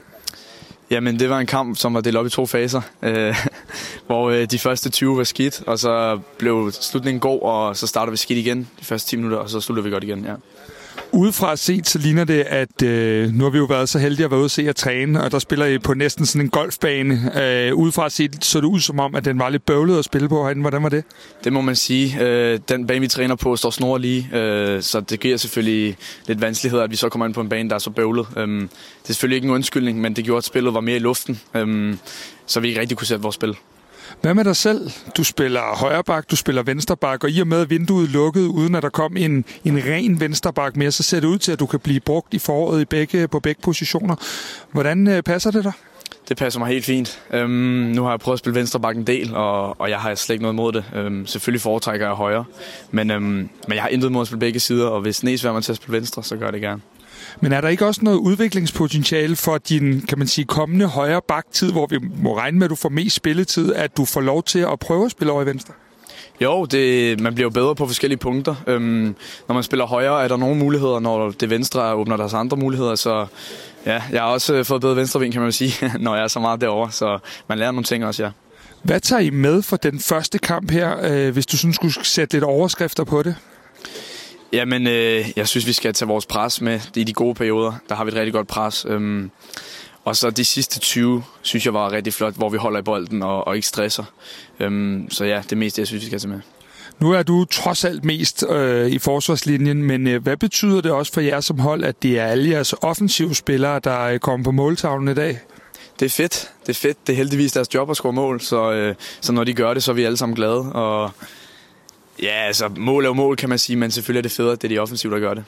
Jamen, 0.89 1.19
det 1.19 1.29
var 1.29 1.39
en 1.39 1.47
kamp, 1.47 1.77
som 1.77 1.93
var 1.93 2.01
delt 2.01 2.17
op 2.17 2.25
i 2.25 2.29
to 2.29 2.45
faser, 2.45 2.81
øh, 3.01 3.35
hvor 4.07 4.29
øh, 4.29 4.45
de 4.45 4.59
første 4.59 4.89
20 4.89 5.17
var 5.17 5.23
skidt, 5.23 5.63
og 5.67 5.79
så 5.79 6.19
blev 6.37 6.71
slutningen 6.71 7.19
god, 7.19 7.41
og 7.41 7.77
så 7.77 7.87
starter 7.87 8.11
vi 8.11 8.17
skidt 8.17 8.39
igen 8.39 8.69
de 8.79 8.85
første 8.85 9.09
10 9.09 9.15
minutter, 9.15 9.37
og 9.37 9.49
så 9.49 9.61
slutter 9.61 9.83
vi 9.83 9.89
godt 9.89 10.03
igen, 10.03 10.25
ja. 10.25 10.33
Udefra 11.17 11.55
set, 11.55 11.87
så 11.87 11.99
ligner 11.99 12.23
det, 12.23 12.41
at 12.41 12.81
øh, 12.81 13.31
nu 13.33 13.43
har 13.43 13.51
vi 13.51 13.57
jo 13.57 13.63
været 13.63 13.89
så 13.89 13.99
heldige 13.99 14.25
at 14.25 14.31
være 14.31 14.39
ude 14.39 14.45
og 14.45 14.51
se 14.51 14.69
at 14.69 14.75
træne, 14.75 15.23
og 15.23 15.31
der 15.31 15.39
spiller 15.39 15.65
I 15.65 15.77
på 15.77 15.93
næsten 15.93 16.25
sådan 16.25 16.41
en 16.45 16.49
golfbane. 16.49 17.31
Øh, 17.43 17.73
udefra 17.73 18.09
set 18.09 18.45
så 18.45 18.61
det 18.61 18.65
ud 18.65 18.79
som 18.79 18.99
om, 18.99 19.15
at 19.15 19.25
den 19.25 19.39
var 19.39 19.49
lidt 19.49 19.65
bøvlet 19.65 19.99
at 19.99 20.05
spille 20.05 20.29
på 20.29 20.43
herinde. 20.43 20.61
Hvordan 20.61 20.83
var 20.83 20.89
det? 20.89 21.03
Det 21.43 21.53
må 21.53 21.61
man 21.61 21.75
sige. 21.75 22.21
Øh, 22.21 22.59
den 22.69 22.87
bane, 22.87 22.99
vi 22.99 23.07
træner 23.07 23.35
på, 23.35 23.55
står 23.55 23.69
snor 23.69 23.97
lige, 23.97 24.29
øh, 24.33 24.81
så 24.81 24.99
det 24.99 25.19
giver 25.19 25.37
selvfølgelig 25.37 25.97
lidt 26.27 26.41
vanskeligheder, 26.41 26.83
at 26.83 26.91
vi 26.91 26.95
så 26.95 27.09
kommer 27.09 27.25
ind 27.25 27.33
på 27.33 27.41
en 27.41 27.49
bane, 27.49 27.69
der 27.69 27.75
er 27.75 27.79
så 27.79 27.89
bøvlet. 27.89 28.27
Øh, 28.37 28.47
det 28.47 28.69
er 29.03 29.13
selvfølgelig 29.13 29.35
ikke 29.35 29.45
en 29.45 29.53
undskyldning, 29.53 30.01
men 30.01 30.15
det 30.15 30.25
gjorde, 30.25 30.37
at 30.37 30.43
spillet 30.43 30.73
var 30.73 30.81
mere 30.81 30.95
i 30.95 30.99
luften, 30.99 31.41
øh, 31.55 31.95
så 32.45 32.59
vi 32.59 32.67
ikke 32.67 32.81
rigtig 32.81 32.97
kunne 32.97 33.07
sætte 33.07 33.21
vores 33.21 33.35
spil. 33.35 33.55
Hvad 34.21 34.33
med 34.33 34.43
dig 34.43 34.55
selv? 34.55 34.91
Du 35.17 35.23
spiller 35.23 35.61
højreback, 35.61 36.31
du 36.31 36.35
spiller 36.35 36.63
venstreback, 36.63 37.23
og 37.23 37.29
i 37.29 37.39
og 37.39 37.47
med 37.47 37.61
at 37.61 37.69
vinduet 37.69 38.09
lukkede, 38.09 38.49
uden 38.49 38.75
at 38.75 38.83
der 38.83 38.89
kom 38.89 39.17
en, 39.17 39.45
en 39.65 39.77
ren 39.85 40.19
venstreback 40.19 40.75
mere, 40.75 40.91
så 40.91 41.03
ser 41.03 41.19
det 41.19 41.27
ud 41.27 41.37
til, 41.37 41.51
at 41.51 41.59
du 41.59 41.65
kan 41.65 41.79
blive 41.79 41.99
brugt 41.99 42.33
i 42.33 42.39
foråret 42.39 42.81
i 42.81 42.85
begge, 42.85 43.27
på 43.27 43.39
begge 43.39 43.61
positioner. 43.63 44.15
Hvordan 44.71 45.07
øh, 45.07 45.23
passer 45.23 45.51
det 45.51 45.63
dig? 45.63 45.73
Det 46.29 46.37
passer 46.37 46.59
mig 46.59 46.69
helt 46.69 46.85
fint. 46.85 47.21
Øhm, 47.33 47.49
nu 47.49 48.03
har 48.03 48.09
jeg 48.09 48.19
prøvet 48.19 48.35
at 48.35 48.39
spille 48.39 48.59
venstreback 48.59 48.97
en 48.97 49.07
del, 49.07 49.35
og, 49.35 49.81
og 49.81 49.89
jeg 49.89 49.99
har 49.99 50.15
slet 50.15 50.33
ikke 50.33 50.43
noget 50.43 50.53
imod 50.53 50.71
det. 50.71 50.85
Øhm, 50.95 51.25
selvfølgelig 51.25 51.61
foretrækker 51.61 52.07
jeg 52.07 52.15
højre, 52.15 52.45
men, 52.91 53.11
øhm, 53.11 53.23
men 53.23 53.49
jeg 53.73 53.81
har 53.81 53.89
intet 53.89 54.11
mod 54.11 54.21
at 54.21 54.27
spille 54.27 54.39
begge 54.39 54.59
sider, 54.59 54.87
og 54.87 55.01
hvis 55.01 55.23
Næs 55.23 55.43
mig 55.43 55.63
til 55.63 55.71
at 55.71 55.75
spille 55.75 55.97
venstre, 55.97 56.23
så 56.23 56.35
gør 56.35 56.51
det 56.51 56.61
gerne. 56.61 56.81
Men 57.41 57.51
er 57.51 57.61
der 57.61 57.67
ikke 57.67 57.85
også 57.85 58.01
noget 58.03 58.17
udviklingspotentiale 58.17 59.35
for 59.35 59.57
din, 59.57 60.01
kan 60.01 60.17
man 60.17 60.27
sige, 60.27 60.45
kommende 60.45 60.85
højre 60.85 61.21
baktid, 61.27 61.71
hvor 61.71 61.87
vi 61.89 61.97
må 62.23 62.37
regne 62.37 62.57
med, 62.57 62.65
at 62.65 62.69
du 62.69 62.75
får 62.75 62.89
mest 62.89 63.15
spilletid, 63.15 63.73
at 63.73 63.97
du 63.97 64.05
får 64.05 64.21
lov 64.21 64.43
til 64.43 64.59
at 64.59 64.79
prøve 64.79 65.05
at 65.05 65.11
spille 65.11 65.33
over 65.33 65.41
i 65.41 65.45
venstre? 65.45 65.73
Jo, 66.41 66.65
det, 66.65 67.19
man 67.19 67.33
bliver 67.35 67.45
jo 67.45 67.49
bedre 67.49 67.75
på 67.75 67.87
forskellige 67.87 68.17
punkter. 68.17 68.55
Øhm, 68.67 69.15
når 69.47 69.53
man 69.53 69.63
spiller 69.63 69.85
højre, 69.85 70.23
er 70.23 70.27
der 70.27 70.37
nogle 70.37 70.57
muligheder, 70.57 70.99
når 70.99 71.31
det 71.31 71.49
venstre 71.49 71.93
åbner 71.93 72.17
der 72.17 72.35
andre 72.35 72.57
muligheder, 72.57 72.95
så 72.95 73.27
ja, 73.85 74.01
jeg 74.11 74.21
har 74.21 74.29
også 74.29 74.63
fået 74.63 74.81
bedre 74.81 74.95
venstreving, 74.95 75.33
kan 75.33 75.41
man 75.41 75.51
sige, 75.51 75.91
når 75.99 76.15
jeg 76.15 76.23
er 76.23 76.27
så 76.27 76.39
meget 76.39 76.61
derovre, 76.61 76.91
så 76.91 77.19
man 77.49 77.57
lærer 77.57 77.71
nogle 77.71 77.83
ting 77.83 78.05
også, 78.05 78.23
ja. 78.23 78.29
Hvad 78.83 78.99
tager 78.99 79.19
I 79.19 79.29
med 79.29 79.61
for 79.61 79.77
den 79.77 79.99
første 79.99 80.39
kamp 80.39 80.71
her, 80.71 80.97
øh, 81.03 81.33
hvis 81.33 81.45
du 81.45 81.57
sådan 81.57 81.73
skulle 81.73 82.05
sætte 82.05 82.33
lidt 82.33 82.43
overskrifter 82.43 83.03
på 83.03 83.23
det? 83.23 83.35
Jamen, 84.53 84.87
øh, 84.87 85.25
jeg 85.35 85.47
synes, 85.47 85.67
vi 85.67 85.73
skal 85.73 85.93
tage 85.93 86.07
vores 86.07 86.25
pres 86.25 86.61
med. 86.61 86.79
Det 86.95 87.01
er 87.01 87.05
de 87.05 87.13
gode 87.13 87.35
perioder. 87.35 87.73
Der 87.89 87.95
har 87.95 88.03
vi 88.03 88.09
et 88.09 88.15
rigtig 88.15 88.33
godt 88.33 88.47
pres. 88.47 88.85
Øhm, 88.89 89.31
og 90.05 90.15
så 90.15 90.29
de 90.29 90.45
sidste 90.45 90.79
20, 90.79 91.23
synes 91.41 91.65
jeg 91.65 91.73
var 91.73 91.91
rigtig 91.91 92.13
flot, 92.13 92.33
hvor 92.35 92.49
vi 92.49 92.57
holder 92.57 92.79
i 92.79 92.83
bolden 92.83 93.23
og, 93.23 93.47
og 93.47 93.55
ikke 93.55 93.67
stresser. 93.67 94.03
Øhm, 94.59 95.07
så 95.09 95.25
ja, 95.25 95.41
det 95.49 95.57
meste, 95.57 95.79
jeg 95.79 95.87
synes, 95.87 96.01
vi 96.01 96.07
skal 96.07 96.19
tage 96.19 96.29
med. 96.29 96.39
Nu 96.99 97.11
er 97.11 97.23
du 97.23 97.45
trods 97.45 97.85
alt 97.85 98.05
mest 98.05 98.45
øh, 98.49 98.87
i 98.87 98.99
forsvarslinjen, 98.99 99.83
men 99.83 100.07
øh, 100.07 100.23
hvad 100.23 100.37
betyder 100.37 100.81
det 100.81 100.91
også 100.91 101.13
for 101.13 101.21
jer 101.21 101.39
som 101.41 101.59
hold, 101.59 101.83
at 101.83 102.03
det 102.03 102.19
er 102.19 102.25
alle 102.25 102.49
jeres 102.49 102.73
offensive 102.73 103.35
spillere, 103.35 103.79
der 103.79 104.01
øh, 104.01 104.19
kommer 104.19 104.43
på 104.43 104.51
måltavlen 104.51 105.07
i 105.07 105.13
dag? 105.13 105.39
Det 105.99 106.05
er 106.05 106.09
fedt. 106.09 106.51
Det 106.61 106.69
er 106.69 106.73
fedt. 106.73 107.07
Det 107.07 107.13
er 107.13 107.17
heldigvis 107.17 107.51
deres 107.51 107.73
job 107.73 107.89
at 107.89 107.95
score 107.95 108.13
mål, 108.13 108.41
så, 108.41 108.71
øh, 108.71 108.95
så 109.21 109.31
når 109.31 109.43
de 109.43 109.53
gør 109.53 109.73
det, 109.73 109.83
så 109.83 109.91
er 109.91 109.95
vi 109.95 110.03
alle 110.03 110.17
sammen 110.17 110.35
glade. 110.35 110.71
Og 110.73 111.11
Ja, 112.23 112.45
altså 112.47 112.69
mål 112.77 113.03
er 113.03 113.07
jo 113.07 113.13
mål, 113.13 113.35
kan 113.35 113.49
man 113.49 113.57
sige, 113.57 113.75
men 113.75 113.91
selvfølgelig 113.91 114.19
er 114.19 114.21
det 114.21 114.31
federe, 114.31 114.51
at 114.51 114.61
det 114.61 114.71
er 114.71 114.75
de 114.75 114.79
offensive, 114.79 115.13
der 115.13 115.19
gør 115.19 115.33
det. 115.33 115.43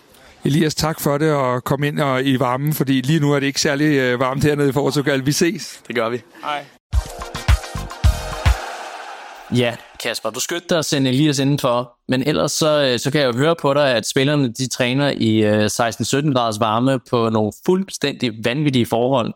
Elias, 0.46 0.76
tak 0.76 1.00
for 1.00 1.18
det, 1.18 1.34
og 1.34 1.64
kom 1.64 1.84
ind 1.84 2.00
og 2.00 2.24
i 2.24 2.40
varmen, 2.40 2.74
fordi 2.74 3.02
lige 3.02 3.20
nu 3.20 3.34
er 3.34 3.40
det 3.40 3.48
ikke 3.48 3.62
særlig 3.62 3.86
øh, 3.86 4.20
varmt 4.20 4.44
hernede 4.44 4.70
i 4.70 4.72
Portugal. 4.72 5.26
Vi 5.26 5.32
ses. 5.32 5.82
Det 5.88 5.96
gør 5.96 6.10
vi. 6.10 6.22
Hej. 6.44 6.66
Ja, 9.56 9.76
Kasper, 10.04 10.30
du 10.30 10.40
skyndte 10.40 10.68
dig 10.70 10.78
at 10.78 10.86
sende 10.86 11.10
Elias 11.10 11.40
indenfor, 11.40 11.92
men 12.08 12.24
ellers 12.28 12.52
så, 12.52 12.82
øh, 12.82 13.00
så 13.00 13.12
kan 13.12 13.22
jeg 13.22 13.28
jo 13.28 13.38
høre 13.38 13.56
på 13.56 13.74
dig, 13.74 13.96
at 13.96 14.08
spillerne 14.08 14.54
de 14.54 14.68
træner 14.68 15.10
i 15.10 15.44
16-17 15.68 16.34
graders 16.34 16.60
varme 16.60 17.00
på 17.10 17.30
nogle 17.30 17.52
fuldstændig 17.66 18.34
vanvittige 18.44 18.86
forhold. 18.86 19.34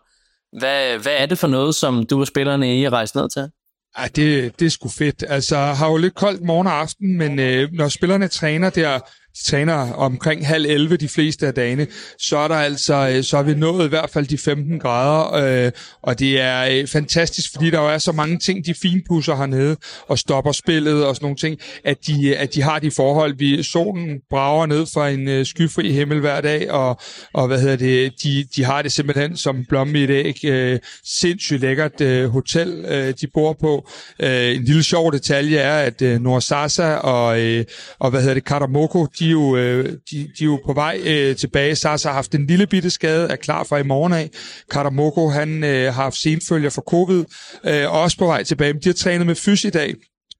Hvad, 0.60 0.98
hvad 0.98 1.14
er 1.18 1.26
det 1.26 1.38
for 1.38 1.48
noget, 1.48 1.76
som 1.76 2.06
du 2.06 2.20
og 2.20 2.28
spillerne 2.28 2.80
i 2.80 2.84
er 2.84 2.90
rejst 2.90 3.16
ned 3.16 3.30
til? 3.30 3.50
Ej, 3.96 4.10
det, 4.16 4.60
det 4.60 4.66
er 4.66 4.70
sgu 4.70 4.90
fedt. 4.90 5.24
Altså, 5.28 5.58
har 5.58 5.90
jo 5.90 5.98
lidt 5.98 6.16
koldt 6.16 6.42
morgen 6.42 6.68
og 6.68 6.74
aften, 6.74 7.18
men 7.18 7.40
øh, 7.40 7.70
når 7.74 7.88
spillerne 7.88 8.28
træner 8.28 8.70
der 8.70 9.00
de 9.38 9.44
træner 9.44 9.94
omkring 9.94 10.48
halv 10.48 10.66
11 10.66 10.98
de 10.98 11.10
fleste 11.10 11.48
af 11.48 11.54
dagene, 11.54 11.88
så 12.18 12.38
er 12.38 12.48
der 12.48 12.56
altså, 12.56 13.10
øh, 13.16 13.24
så 13.24 13.38
er 13.38 13.44
vi 13.44 13.54
nået 13.54 13.86
i 13.86 13.90
hvert 13.90 14.10
fald 14.10 14.28
de 14.28 14.38
15 14.38 14.80
grader, 14.80 15.34
øh, 15.66 15.72
og 16.02 16.20
det 16.20 16.42
er 16.42 16.66
øh, 16.72 16.88
fantastisk, 16.88 17.52
fordi 17.52 17.70
der 17.70 17.80
jo 17.82 17.88
er 17.88 17.98
så 17.98 18.12
mange 18.12 18.40
ting, 18.40 18.66
de 18.66 18.74
finpusser 18.74 19.36
hernede, 19.36 19.78
og 20.08 20.20
stopper 20.20 20.52
spillet 20.52 21.06
og 21.06 21.16
sådan 21.16 21.26
nogle 21.26 21.38
ting, 21.38 21.60
at 21.84 21.98
de, 22.08 22.30
øh, 22.30 22.36
at 22.42 22.54
de 22.54 22.62
har 22.62 22.80
de 22.80 22.92
forhold. 22.92 23.36
Vi, 23.38 23.64
solen 23.64 24.20
brager 24.30 24.66
ned 24.66 24.86
fra 24.94 25.10
en 25.10 25.28
øh, 25.28 25.46
skyfri 25.46 25.92
himmel 25.92 26.20
hver 26.20 26.42
dag, 26.42 26.72
og, 26.72 27.00
og 27.34 27.48
hvad 27.48 27.62
hedder 27.62 27.76
det, 27.76 28.14
de, 28.24 28.46
de 28.56 28.64
har 28.64 28.82
det 28.82 28.92
simpelthen 28.92 29.38
som 29.38 29.66
blomme 29.70 30.00
i 30.00 30.04
et 30.04 30.10
æg. 30.10 30.46
Øh, 30.46 30.80
sindssygt 31.06 31.62
lækkert 31.62 32.02
øh, 32.02 32.30
hotel, 32.30 32.86
øh, 32.88 33.14
de 33.22 33.28
bor 33.34 33.54
på. 33.54 33.90
Øh, 34.20 34.56
en 34.56 34.64
lille 34.64 34.84
sjov 34.84 35.12
detalje 35.12 35.58
er, 35.58 35.80
at 35.80 36.02
øh, 36.02 36.22
Norsasa 36.22 36.96
og, 36.96 37.40
øh, 37.42 37.66
og 38.00 38.10
hvad 38.10 38.20
hedder 38.22 38.34
det, 38.34 38.46
Katamoko, 38.46 39.06
de 39.20 39.23
de 39.24 39.28
er 39.28 39.32
jo, 39.32 39.58
øh, 39.58 39.86
de, 39.86 40.18
de 40.40 40.44
er 40.44 40.46
jo 40.46 40.60
på 40.66 40.74
vej 40.74 41.02
øh, 41.06 41.36
tilbage. 41.36 41.76
Sasa 41.76 42.10
har 42.10 42.16
haft 42.16 42.36
en 42.36 42.48
lille 42.48 42.68
bitte 42.68 42.90
skade, 42.90 43.30
er 43.30 43.36
klar 43.36 43.64
for 43.64 43.78
i 43.78 43.84
morgen 43.84 44.14
af. 44.14 44.30
Katamoko, 44.72 45.30
han 45.30 45.64
øh, 45.64 45.86
har 45.86 46.04
haft 46.04 46.16
senfølger 46.16 46.70
for 46.70 46.82
covid, 46.82 47.24
øh, 47.66 47.92
også 47.94 48.18
på 48.18 48.26
vej 48.26 48.44
tilbage. 48.44 48.74
de 48.74 48.90
har 48.90 48.94
trænet 48.94 49.28
med 49.28 49.36
fys 49.36 49.64
i 49.64 49.70
dag, 49.70 49.94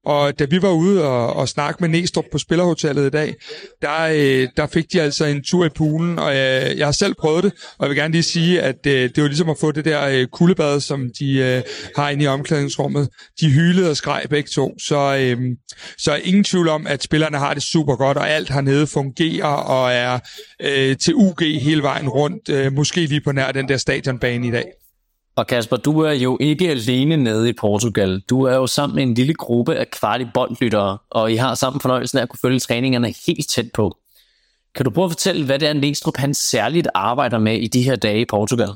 og 0.06 0.40
da 0.40 0.46
vi 0.46 0.62
var 0.62 0.72
ude 0.72 1.04
og, 1.04 1.34
og 1.36 1.50
snakke 1.50 1.78
med 1.82 1.90
Næstrup 1.90 2.26
på 2.32 2.38
Spillerhotellet 2.38 3.06
i 3.06 3.10
dag, 3.10 3.36
der, 3.82 4.02
øh, 4.02 4.48
der 4.58 4.68
fik 4.68 4.94
de 4.94 5.02
altså 5.02 5.26
en 5.26 5.44
tur 5.44 5.66
i 5.66 5.70
poolen, 5.70 6.20
og 6.20 6.32
øh, 6.32 6.78
jeg 6.78 6.88
har 6.88 6.92
selv 6.92 7.14
prøvet 7.14 7.44
det, 7.44 7.54
og 7.78 7.86
jeg 7.86 7.90
vil 7.90 7.98
gerne 7.98 8.12
lige 8.12 8.24
sige, 8.24 8.62
at 8.62 8.88
øh, 8.88 9.10
det 9.16 9.22
var 9.24 9.28
ligesom 9.28 9.50
at 9.50 9.58
få 9.60 9.72
det 9.72 9.86
der 9.86 10.08
øh, 10.08 10.28
kuldebad, 10.28 10.80
som 10.80 11.10
de 11.20 11.38
øh, 11.38 11.62
har 11.96 12.10
inde 12.10 12.24
i 12.24 12.28
omklædningsrummet. 12.28 13.10
De 13.40 13.50
hylede 13.50 13.90
og 13.90 13.98
skreg 13.98 14.26
begge 14.30 14.50
to, 14.50 14.80
så, 14.80 15.18
øh, 15.20 15.38
så 15.98 16.16
ingen 16.16 16.44
tvivl 16.44 16.68
om, 16.68 16.88
at 16.88 17.04
spillerne 17.04 17.38
har 17.38 17.54
det 17.54 17.64
super 17.64 17.96
godt, 17.96 18.18
og 18.18 18.30
alt 18.30 18.50
hernede 18.50 18.88
fungerer 18.88 19.48
og 19.48 19.92
er 19.94 20.20
øh, 20.62 20.98
til 20.98 21.16
UG 21.16 21.42
hele 21.62 21.84
vejen 21.84 22.10
rundt, 22.10 22.50
øh, 22.50 22.74
måske 22.74 23.06
lige 23.06 23.22
på 23.22 23.32
nær 23.32 23.52
den 23.52 23.68
der 23.68 23.78
stadionbane 23.78 24.48
i 24.48 24.52
dag. 24.52 24.83
Og 25.36 25.48
Kasper, 25.48 25.78
du 25.78 26.00
er 26.00 26.12
jo 26.12 26.38
ikke 26.42 26.70
alene 26.70 27.18
nede 27.18 27.50
i 27.50 27.54
Portugal. 27.54 28.22
Du 28.30 28.44
er 28.44 28.56
jo 28.56 28.68
sammen 28.68 28.96
med 28.96 29.04
en 29.04 29.14
lille 29.14 29.34
gruppe 29.34 29.76
af 29.76 29.92
kvartig 29.92 30.28
boldlyttere, 30.34 30.98
og 31.10 31.32
I 31.32 31.36
har 31.36 31.56
sammen 31.56 31.82
fornøjelsen 31.82 32.18
af 32.18 32.22
at 32.22 32.30
kunne 32.30 32.40
følge 32.42 32.60
træningerne 32.60 33.14
helt 33.28 33.50
tæt 33.50 33.72
på. 33.74 33.98
Kan 34.76 34.86
du 34.86 34.92
prøve 34.92 35.06
at 35.06 35.12
fortælle, 35.12 35.46
hvad 35.46 35.60
det 35.60 35.68
er, 35.68 35.74
Næstrup 35.74 36.18
han 36.18 36.34
særligt 36.34 36.88
arbejder 36.96 37.40
med 37.40 37.58
i 37.60 37.68
de 37.68 37.84
her 37.84 37.96
dage 37.96 38.22
i 38.22 38.26
Portugal? 38.26 38.70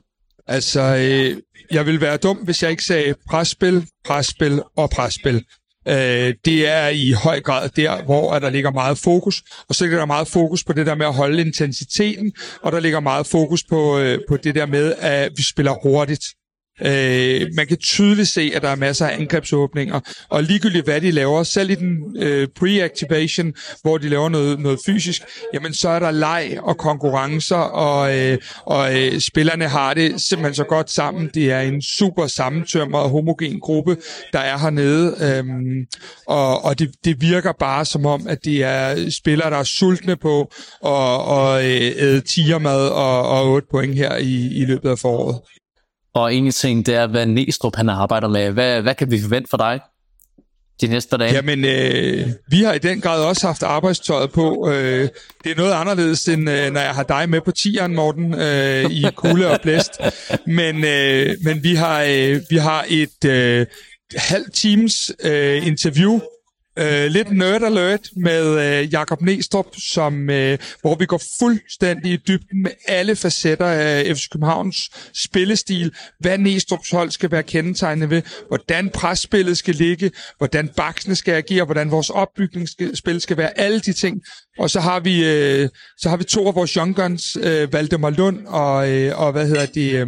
Altså, 0.48 0.82
øh, 0.82 1.42
jeg 1.72 1.86
vil 1.86 2.02
være 2.02 2.18
dum, 2.18 2.38
hvis 2.38 2.64
jeg 2.64 2.72
ikke 2.72 2.84
sagde 2.84 3.14
presspil, 3.30 3.88
presspil 4.06 4.62
og 4.78 4.90
presspil. 4.90 5.44
Øh, 5.88 6.34
det 6.46 6.68
er 6.68 6.88
i 6.88 7.12
høj 7.12 7.42
grad 7.42 7.70
der, 7.70 8.04
hvor 8.04 8.40
der 8.40 8.50
ligger 8.50 8.72
meget 8.72 8.98
fokus, 8.98 9.44
og 9.70 9.76
så 9.76 9.84
ligger 9.84 9.98
der 9.98 10.06
meget 10.06 10.28
fokus 10.28 10.64
på 10.64 10.74
det 10.74 10.86
der 10.86 10.96
med 10.96 11.06
at 11.06 11.14
holde 11.14 11.42
intensiteten, 11.42 12.32
og 12.62 12.72
der 12.72 12.80
ligger 12.80 13.00
meget 13.00 13.28
fokus 13.28 13.64
på, 13.70 14.00
øh, 14.00 14.20
på 14.30 14.38
det 14.38 14.56
der 14.56 14.66
med, 14.66 14.94
at 15.00 15.32
vi 15.36 15.44
spiller 15.44 15.74
hurtigt. 15.84 16.24
Øh, 16.86 17.48
man 17.56 17.68
kan 17.68 17.78
tydeligt 17.78 18.28
se, 18.28 18.52
at 18.56 18.62
der 18.62 18.70
er 18.70 18.76
masser 18.76 19.08
af 19.08 19.20
angrebsåbninger, 19.20 20.00
og 20.30 20.44
ligegyldigt 20.44 20.86
hvad 20.86 21.02
de 21.02 21.12
laver, 21.12 21.44
selv 21.44 21.70
i 21.70 21.76
den 21.76 22.18
øh, 22.20 22.48
pre-activation, 22.60 23.80
hvor 23.82 23.98
de 23.98 24.10
laver 24.10 24.30
noget, 24.30 24.60
noget 24.60 24.80
fysisk, 24.86 25.22
jamen 25.54 25.74
så 25.74 25.90
er 25.90 26.00
der 26.00 26.12
leg 26.12 26.58
og 26.64 26.78
konkurrencer, 26.78 27.56
og, 27.56 28.18
øh, 28.18 28.38
og 28.66 28.98
øh, 28.98 29.20
spillerne 29.20 29.68
har 29.68 29.94
det 29.94 30.22
simpelthen 30.22 30.56
så 30.56 30.64
godt 30.64 30.92
sammen. 30.92 31.30
Det 31.34 31.52
er 31.52 31.60
en 31.60 31.82
super 31.82 32.28
sammentømret 32.28 33.10
homogen 33.10 33.60
gruppe, 33.60 33.98
der 34.34 34.40
er 34.40 34.58
hernede, 34.58 35.16
øh, 35.22 35.46
og, 36.28 36.66
og 36.66 36.80
det, 36.80 36.92
det 37.06 37.22
virker 37.22 37.52
bare 37.60 37.86
som 37.86 38.06
om, 38.06 38.28
at 38.28 38.46
det 38.46 38.64
er 38.64 39.10
spillere, 39.10 39.50
der 39.50 39.58
er 39.58 39.64
sultne 39.64 40.16
på 40.16 40.42
at, 40.86 41.18
og 41.28 41.66
øh, 41.66 41.92
æde 41.98 42.22
tigermad 42.22 42.88
og, 42.88 43.30
og 43.30 43.52
8 43.52 43.68
point 43.72 43.96
her 43.96 44.16
i, 44.18 44.48
i 44.62 44.66
løbet 44.66 44.90
af 44.90 45.00
foråret. 45.00 45.40
Og 46.18 46.34
en 46.34 46.52
ting, 46.52 46.86
det 46.86 46.96
er, 46.96 47.08
hvad 47.08 47.26
Næstrup 47.26 47.76
han 47.76 47.90
arbejder 47.90 48.28
med. 48.28 48.52
Hvad, 48.52 48.82
hvad 48.82 48.96
kan 48.96 49.12
vi 49.12 49.22
forvente 49.22 49.50
for 49.50 49.58
dig 49.58 49.80
de 50.82 50.88
næste 50.88 51.18
dage? 51.18 51.34
Jamen, 51.34 51.66
øh, 51.66 52.28
vi 52.48 52.64
har 52.64 52.74
i 52.74 52.80
den 52.80 53.02
grad 53.02 53.24
også 53.24 53.48
haft 53.48 53.64
arbejdstøjet 53.64 54.32
på. 54.32 54.70
Øh, 54.72 55.10
det 55.44 55.52
er 55.52 55.56
noget 55.58 55.74
anderledes, 55.74 56.28
end 56.28 56.50
øh, 56.50 56.74
når 56.74 56.80
jeg 56.80 56.92
har 56.96 57.04
dig 57.04 57.30
med 57.30 57.42
på 57.42 57.52
tieren, 57.52 57.96
Morten, 57.96 58.34
øh, 58.34 58.92
i 58.92 59.06
kulde 59.16 59.52
og 59.52 59.60
blæst. 59.62 59.92
Men, 60.48 60.84
øh, 60.86 61.36
men 61.44 61.64
vi 61.64 61.76
har, 61.76 62.02
øh, 62.02 62.42
vi 62.50 62.58
har 62.58 62.86
et 62.88 63.26
øh, 63.26 63.66
halvt 64.16 64.54
times 64.54 65.12
øh, 65.24 65.68
interview 65.68 66.20
øh, 66.78 67.06
lidt 67.12 67.32
nerd 67.32 67.64
alert 67.64 68.10
med 68.16 68.60
øh, 68.60 68.94
Jakob 68.94 69.22
Næstrup, 69.22 69.66
som, 69.78 70.30
øh, 70.30 70.58
hvor 70.82 70.96
vi 70.96 71.06
går 71.06 71.22
fuldstændig 71.40 72.14
i 72.14 72.18
dybden 72.18 72.64
med 72.64 72.72
alle 72.88 73.16
facetter 73.16 73.66
af 73.66 74.16
FC 74.16 74.30
Københavns 74.32 74.90
spillestil, 75.24 75.92
hvad 76.20 76.38
Næstrups 76.38 76.90
hold 76.90 77.12
skal 77.12 77.32
være 77.32 77.44
kendetegnet 77.44 78.10
ved, 78.10 78.22
hvordan 78.48 78.90
presspillet 78.90 79.58
skal 79.58 79.76
ligge, 79.76 80.12
hvordan 80.38 80.68
baksene 80.68 81.16
skal 81.16 81.34
agere, 81.34 81.66
hvordan 81.66 81.92
vores 81.92 82.10
opbygningsspil 82.10 83.22
skal 83.22 83.38
være, 83.38 83.60
alle 83.60 83.80
de 83.80 83.94
ting. 83.94 84.22
Og 84.60 84.70
så 84.70 84.80
har 84.80 85.00
vi 85.00 85.26
øh, 85.26 85.70
så 85.98 86.10
har 86.10 86.18
vi 86.18 86.24
to 86.24 86.48
af 86.48 86.56
vores 86.56 86.72
young 86.72 86.96
guns, 86.96 87.38
øh, 87.44 87.74
Valdemar 87.74 88.10
Lund 88.10 88.48
og, 88.48 88.92
øh, 88.92 89.20
og 89.20 89.32
hvad 89.32 89.48
hedder 89.48 89.66
det, 89.66 89.94
øh, 89.94 90.08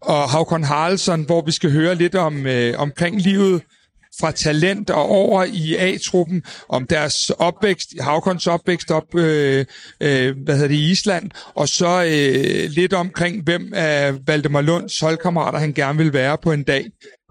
og 0.00 0.30
Havkon 0.30 0.64
Haraldsson, 0.64 1.22
hvor 1.22 1.44
vi 1.44 1.52
skal 1.52 1.70
høre 1.70 1.94
lidt 1.94 2.14
om 2.14 2.46
øh, 2.46 2.74
omkring 2.78 3.20
livet 3.20 3.62
fra 4.20 4.30
talent 4.30 4.90
og 4.90 5.08
over 5.08 5.44
i 5.44 5.76
A-truppen, 5.76 6.42
om 6.68 6.86
deres 6.86 7.30
opvækst, 7.30 7.88
Havkons 8.00 8.46
opvækst 8.46 8.90
op, 8.90 9.14
øh, 9.14 9.64
øh, 10.00 10.36
hvad 10.44 10.54
hedder 10.54 10.68
det, 10.68 10.74
i 10.74 10.90
Island, 10.90 11.30
og 11.54 11.68
så 11.68 12.04
øh, 12.04 12.70
lidt 12.70 12.92
omkring, 12.92 13.42
hvem 13.42 13.72
af 13.74 14.14
Valdemar 14.26 14.60
Lunds 14.60 15.00
holdkammerater 15.00 15.58
han 15.58 15.72
gerne 15.72 15.98
vil 15.98 16.12
være 16.12 16.38
på 16.42 16.52
en 16.52 16.62
dag. 16.62 16.84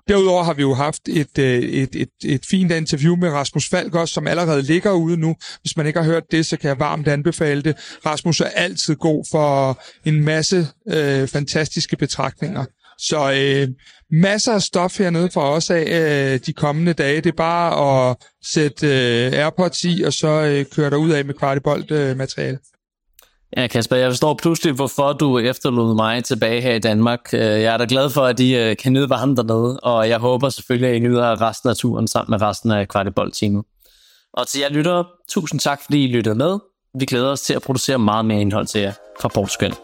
Derudover 0.08 0.44
har 0.44 0.54
vi 0.54 0.62
jo 0.62 0.74
haft 0.74 1.10
et, 1.10 1.38
øh, 1.40 1.60
et, 1.60 1.96
et, 1.96 2.10
et 2.26 2.46
fint 2.46 2.72
interview 2.72 3.16
med 3.16 3.30
Rasmus 3.30 3.70
Falk 3.70 3.96
også, 3.96 4.14
som 4.14 4.28
allerede 4.28 4.62
ligger 4.62 4.92
ude 4.92 5.18
nu. 5.18 5.36
Hvis 5.62 5.78
man 5.78 5.88
ikke 5.88 6.00
har 6.00 6.06
hørt 6.06 6.24
det, 6.32 6.46
så 6.46 6.58
kan 6.58 6.68
jeg 6.68 6.80
varmt 6.80 7.08
anbefale 7.08 7.62
det. 7.62 7.76
Rasmus 8.06 8.42
er 8.42 8.46
altid 8.46 8.96
god 8.96 9.26
for 9.32 9.82
en 10.06 10.26
masse 10.26 10.68
øh, 10.90 11.28
fantastiske 11.28 11.96
betragtninger. 11.98 12.66
Så 13.10 13.32
øh, 13.32 13.68
masser 14.12 14.54
af 14.54 14.62
stof 14.62 14.98
hernede 14.98 15.30
for 15.34 15.42
os 15.42 15.70
af 15.70 15.84
øh, 16.34 16.40
de 16.46 16.54
kommende 16.54 16.94
dage. 16.94 17.22
Det 17.22 17.30
er 17.30 17.38
bare 17.38 18.10
at 18.10 18.18
sætte 18.46 18.88
øh, 18.88 19.34
AirPods 19.34 19.84
i, 19.84 20.04
og 20.04 20.14
så 20.14 20.28
øh, 20.28 20.66
køre 20.66 20.90
dig 20.90 20.98
ud 20.98 21.10
af 21.10 21.26
med 21.26 21.34
kvartibolt 21.34 21.92
øh, 21.92 22.18
materiale. 22.18 22.60
Ja, 23.58 23.68
Kasper, 23.68 23.96
jeg 23.96 24.12
forstår 24.12 24.34
pludselig, 24.34 24.74
hvorfor 24.74 25.14
du 25.14 25.40
efterlod 25.40 25.96
mig 25.96 26.24
tilbage 26.24 26.62
her 26.62 26.74
i 26.74 26.80
Danmark. 26.80 27.20
Øh, 27.34 27.40
jeg 27.40 27.74
er 27.74 27.78
da 27.78 27.86
glad 27.90 28.10
for, 28.10 28.22
at 28.22 28.40
I 28.40 28.56
øh, 28.56 28.78
kan 28.78 28.94
nyde 28.94 29.10
varmen 29.10 29.38
dernede, 29.38 29.80
og 29.80 30.10
jeg 30.10 30.20
håber 30.20 30.50
selvfølgelig, 30.50 30.90
at 30.90 30.96
I 30.96 31.00
nyder 31.00 31.42
resten 31.42 31.70
af 31.70 31.76
turen 31.76 32.08
sammen 32.08 32.32
med 32.32 32.42
resten 32.42 32.72
af 32.72 32.88
kvartibolt-teamet. 32.88 33.64
Og 34.34 34.48
til 34.48 34.62
jer 34.62 34.70
lyttere, 34.70 35.06
tusind 35.30 35.60
tak, 35.60 35.80
fordi 35.86 36.04
I 36.04 36.08
lyttede 36.08 36.36
med. 36.36 36.60
Vi 37.00 37.06
glæder 37.06 37.32
os 37.32 37.42
til 37.42 37.54
at 37.54 37.62
producere 37.62 38.00
meget 38.00 38.26
mere 38.26 38.42
indhold 38.42 38.68
til 38.68 38.82
jer 38.82 38.94
fra 39.22 39.28
Portugal. 39.28 39.76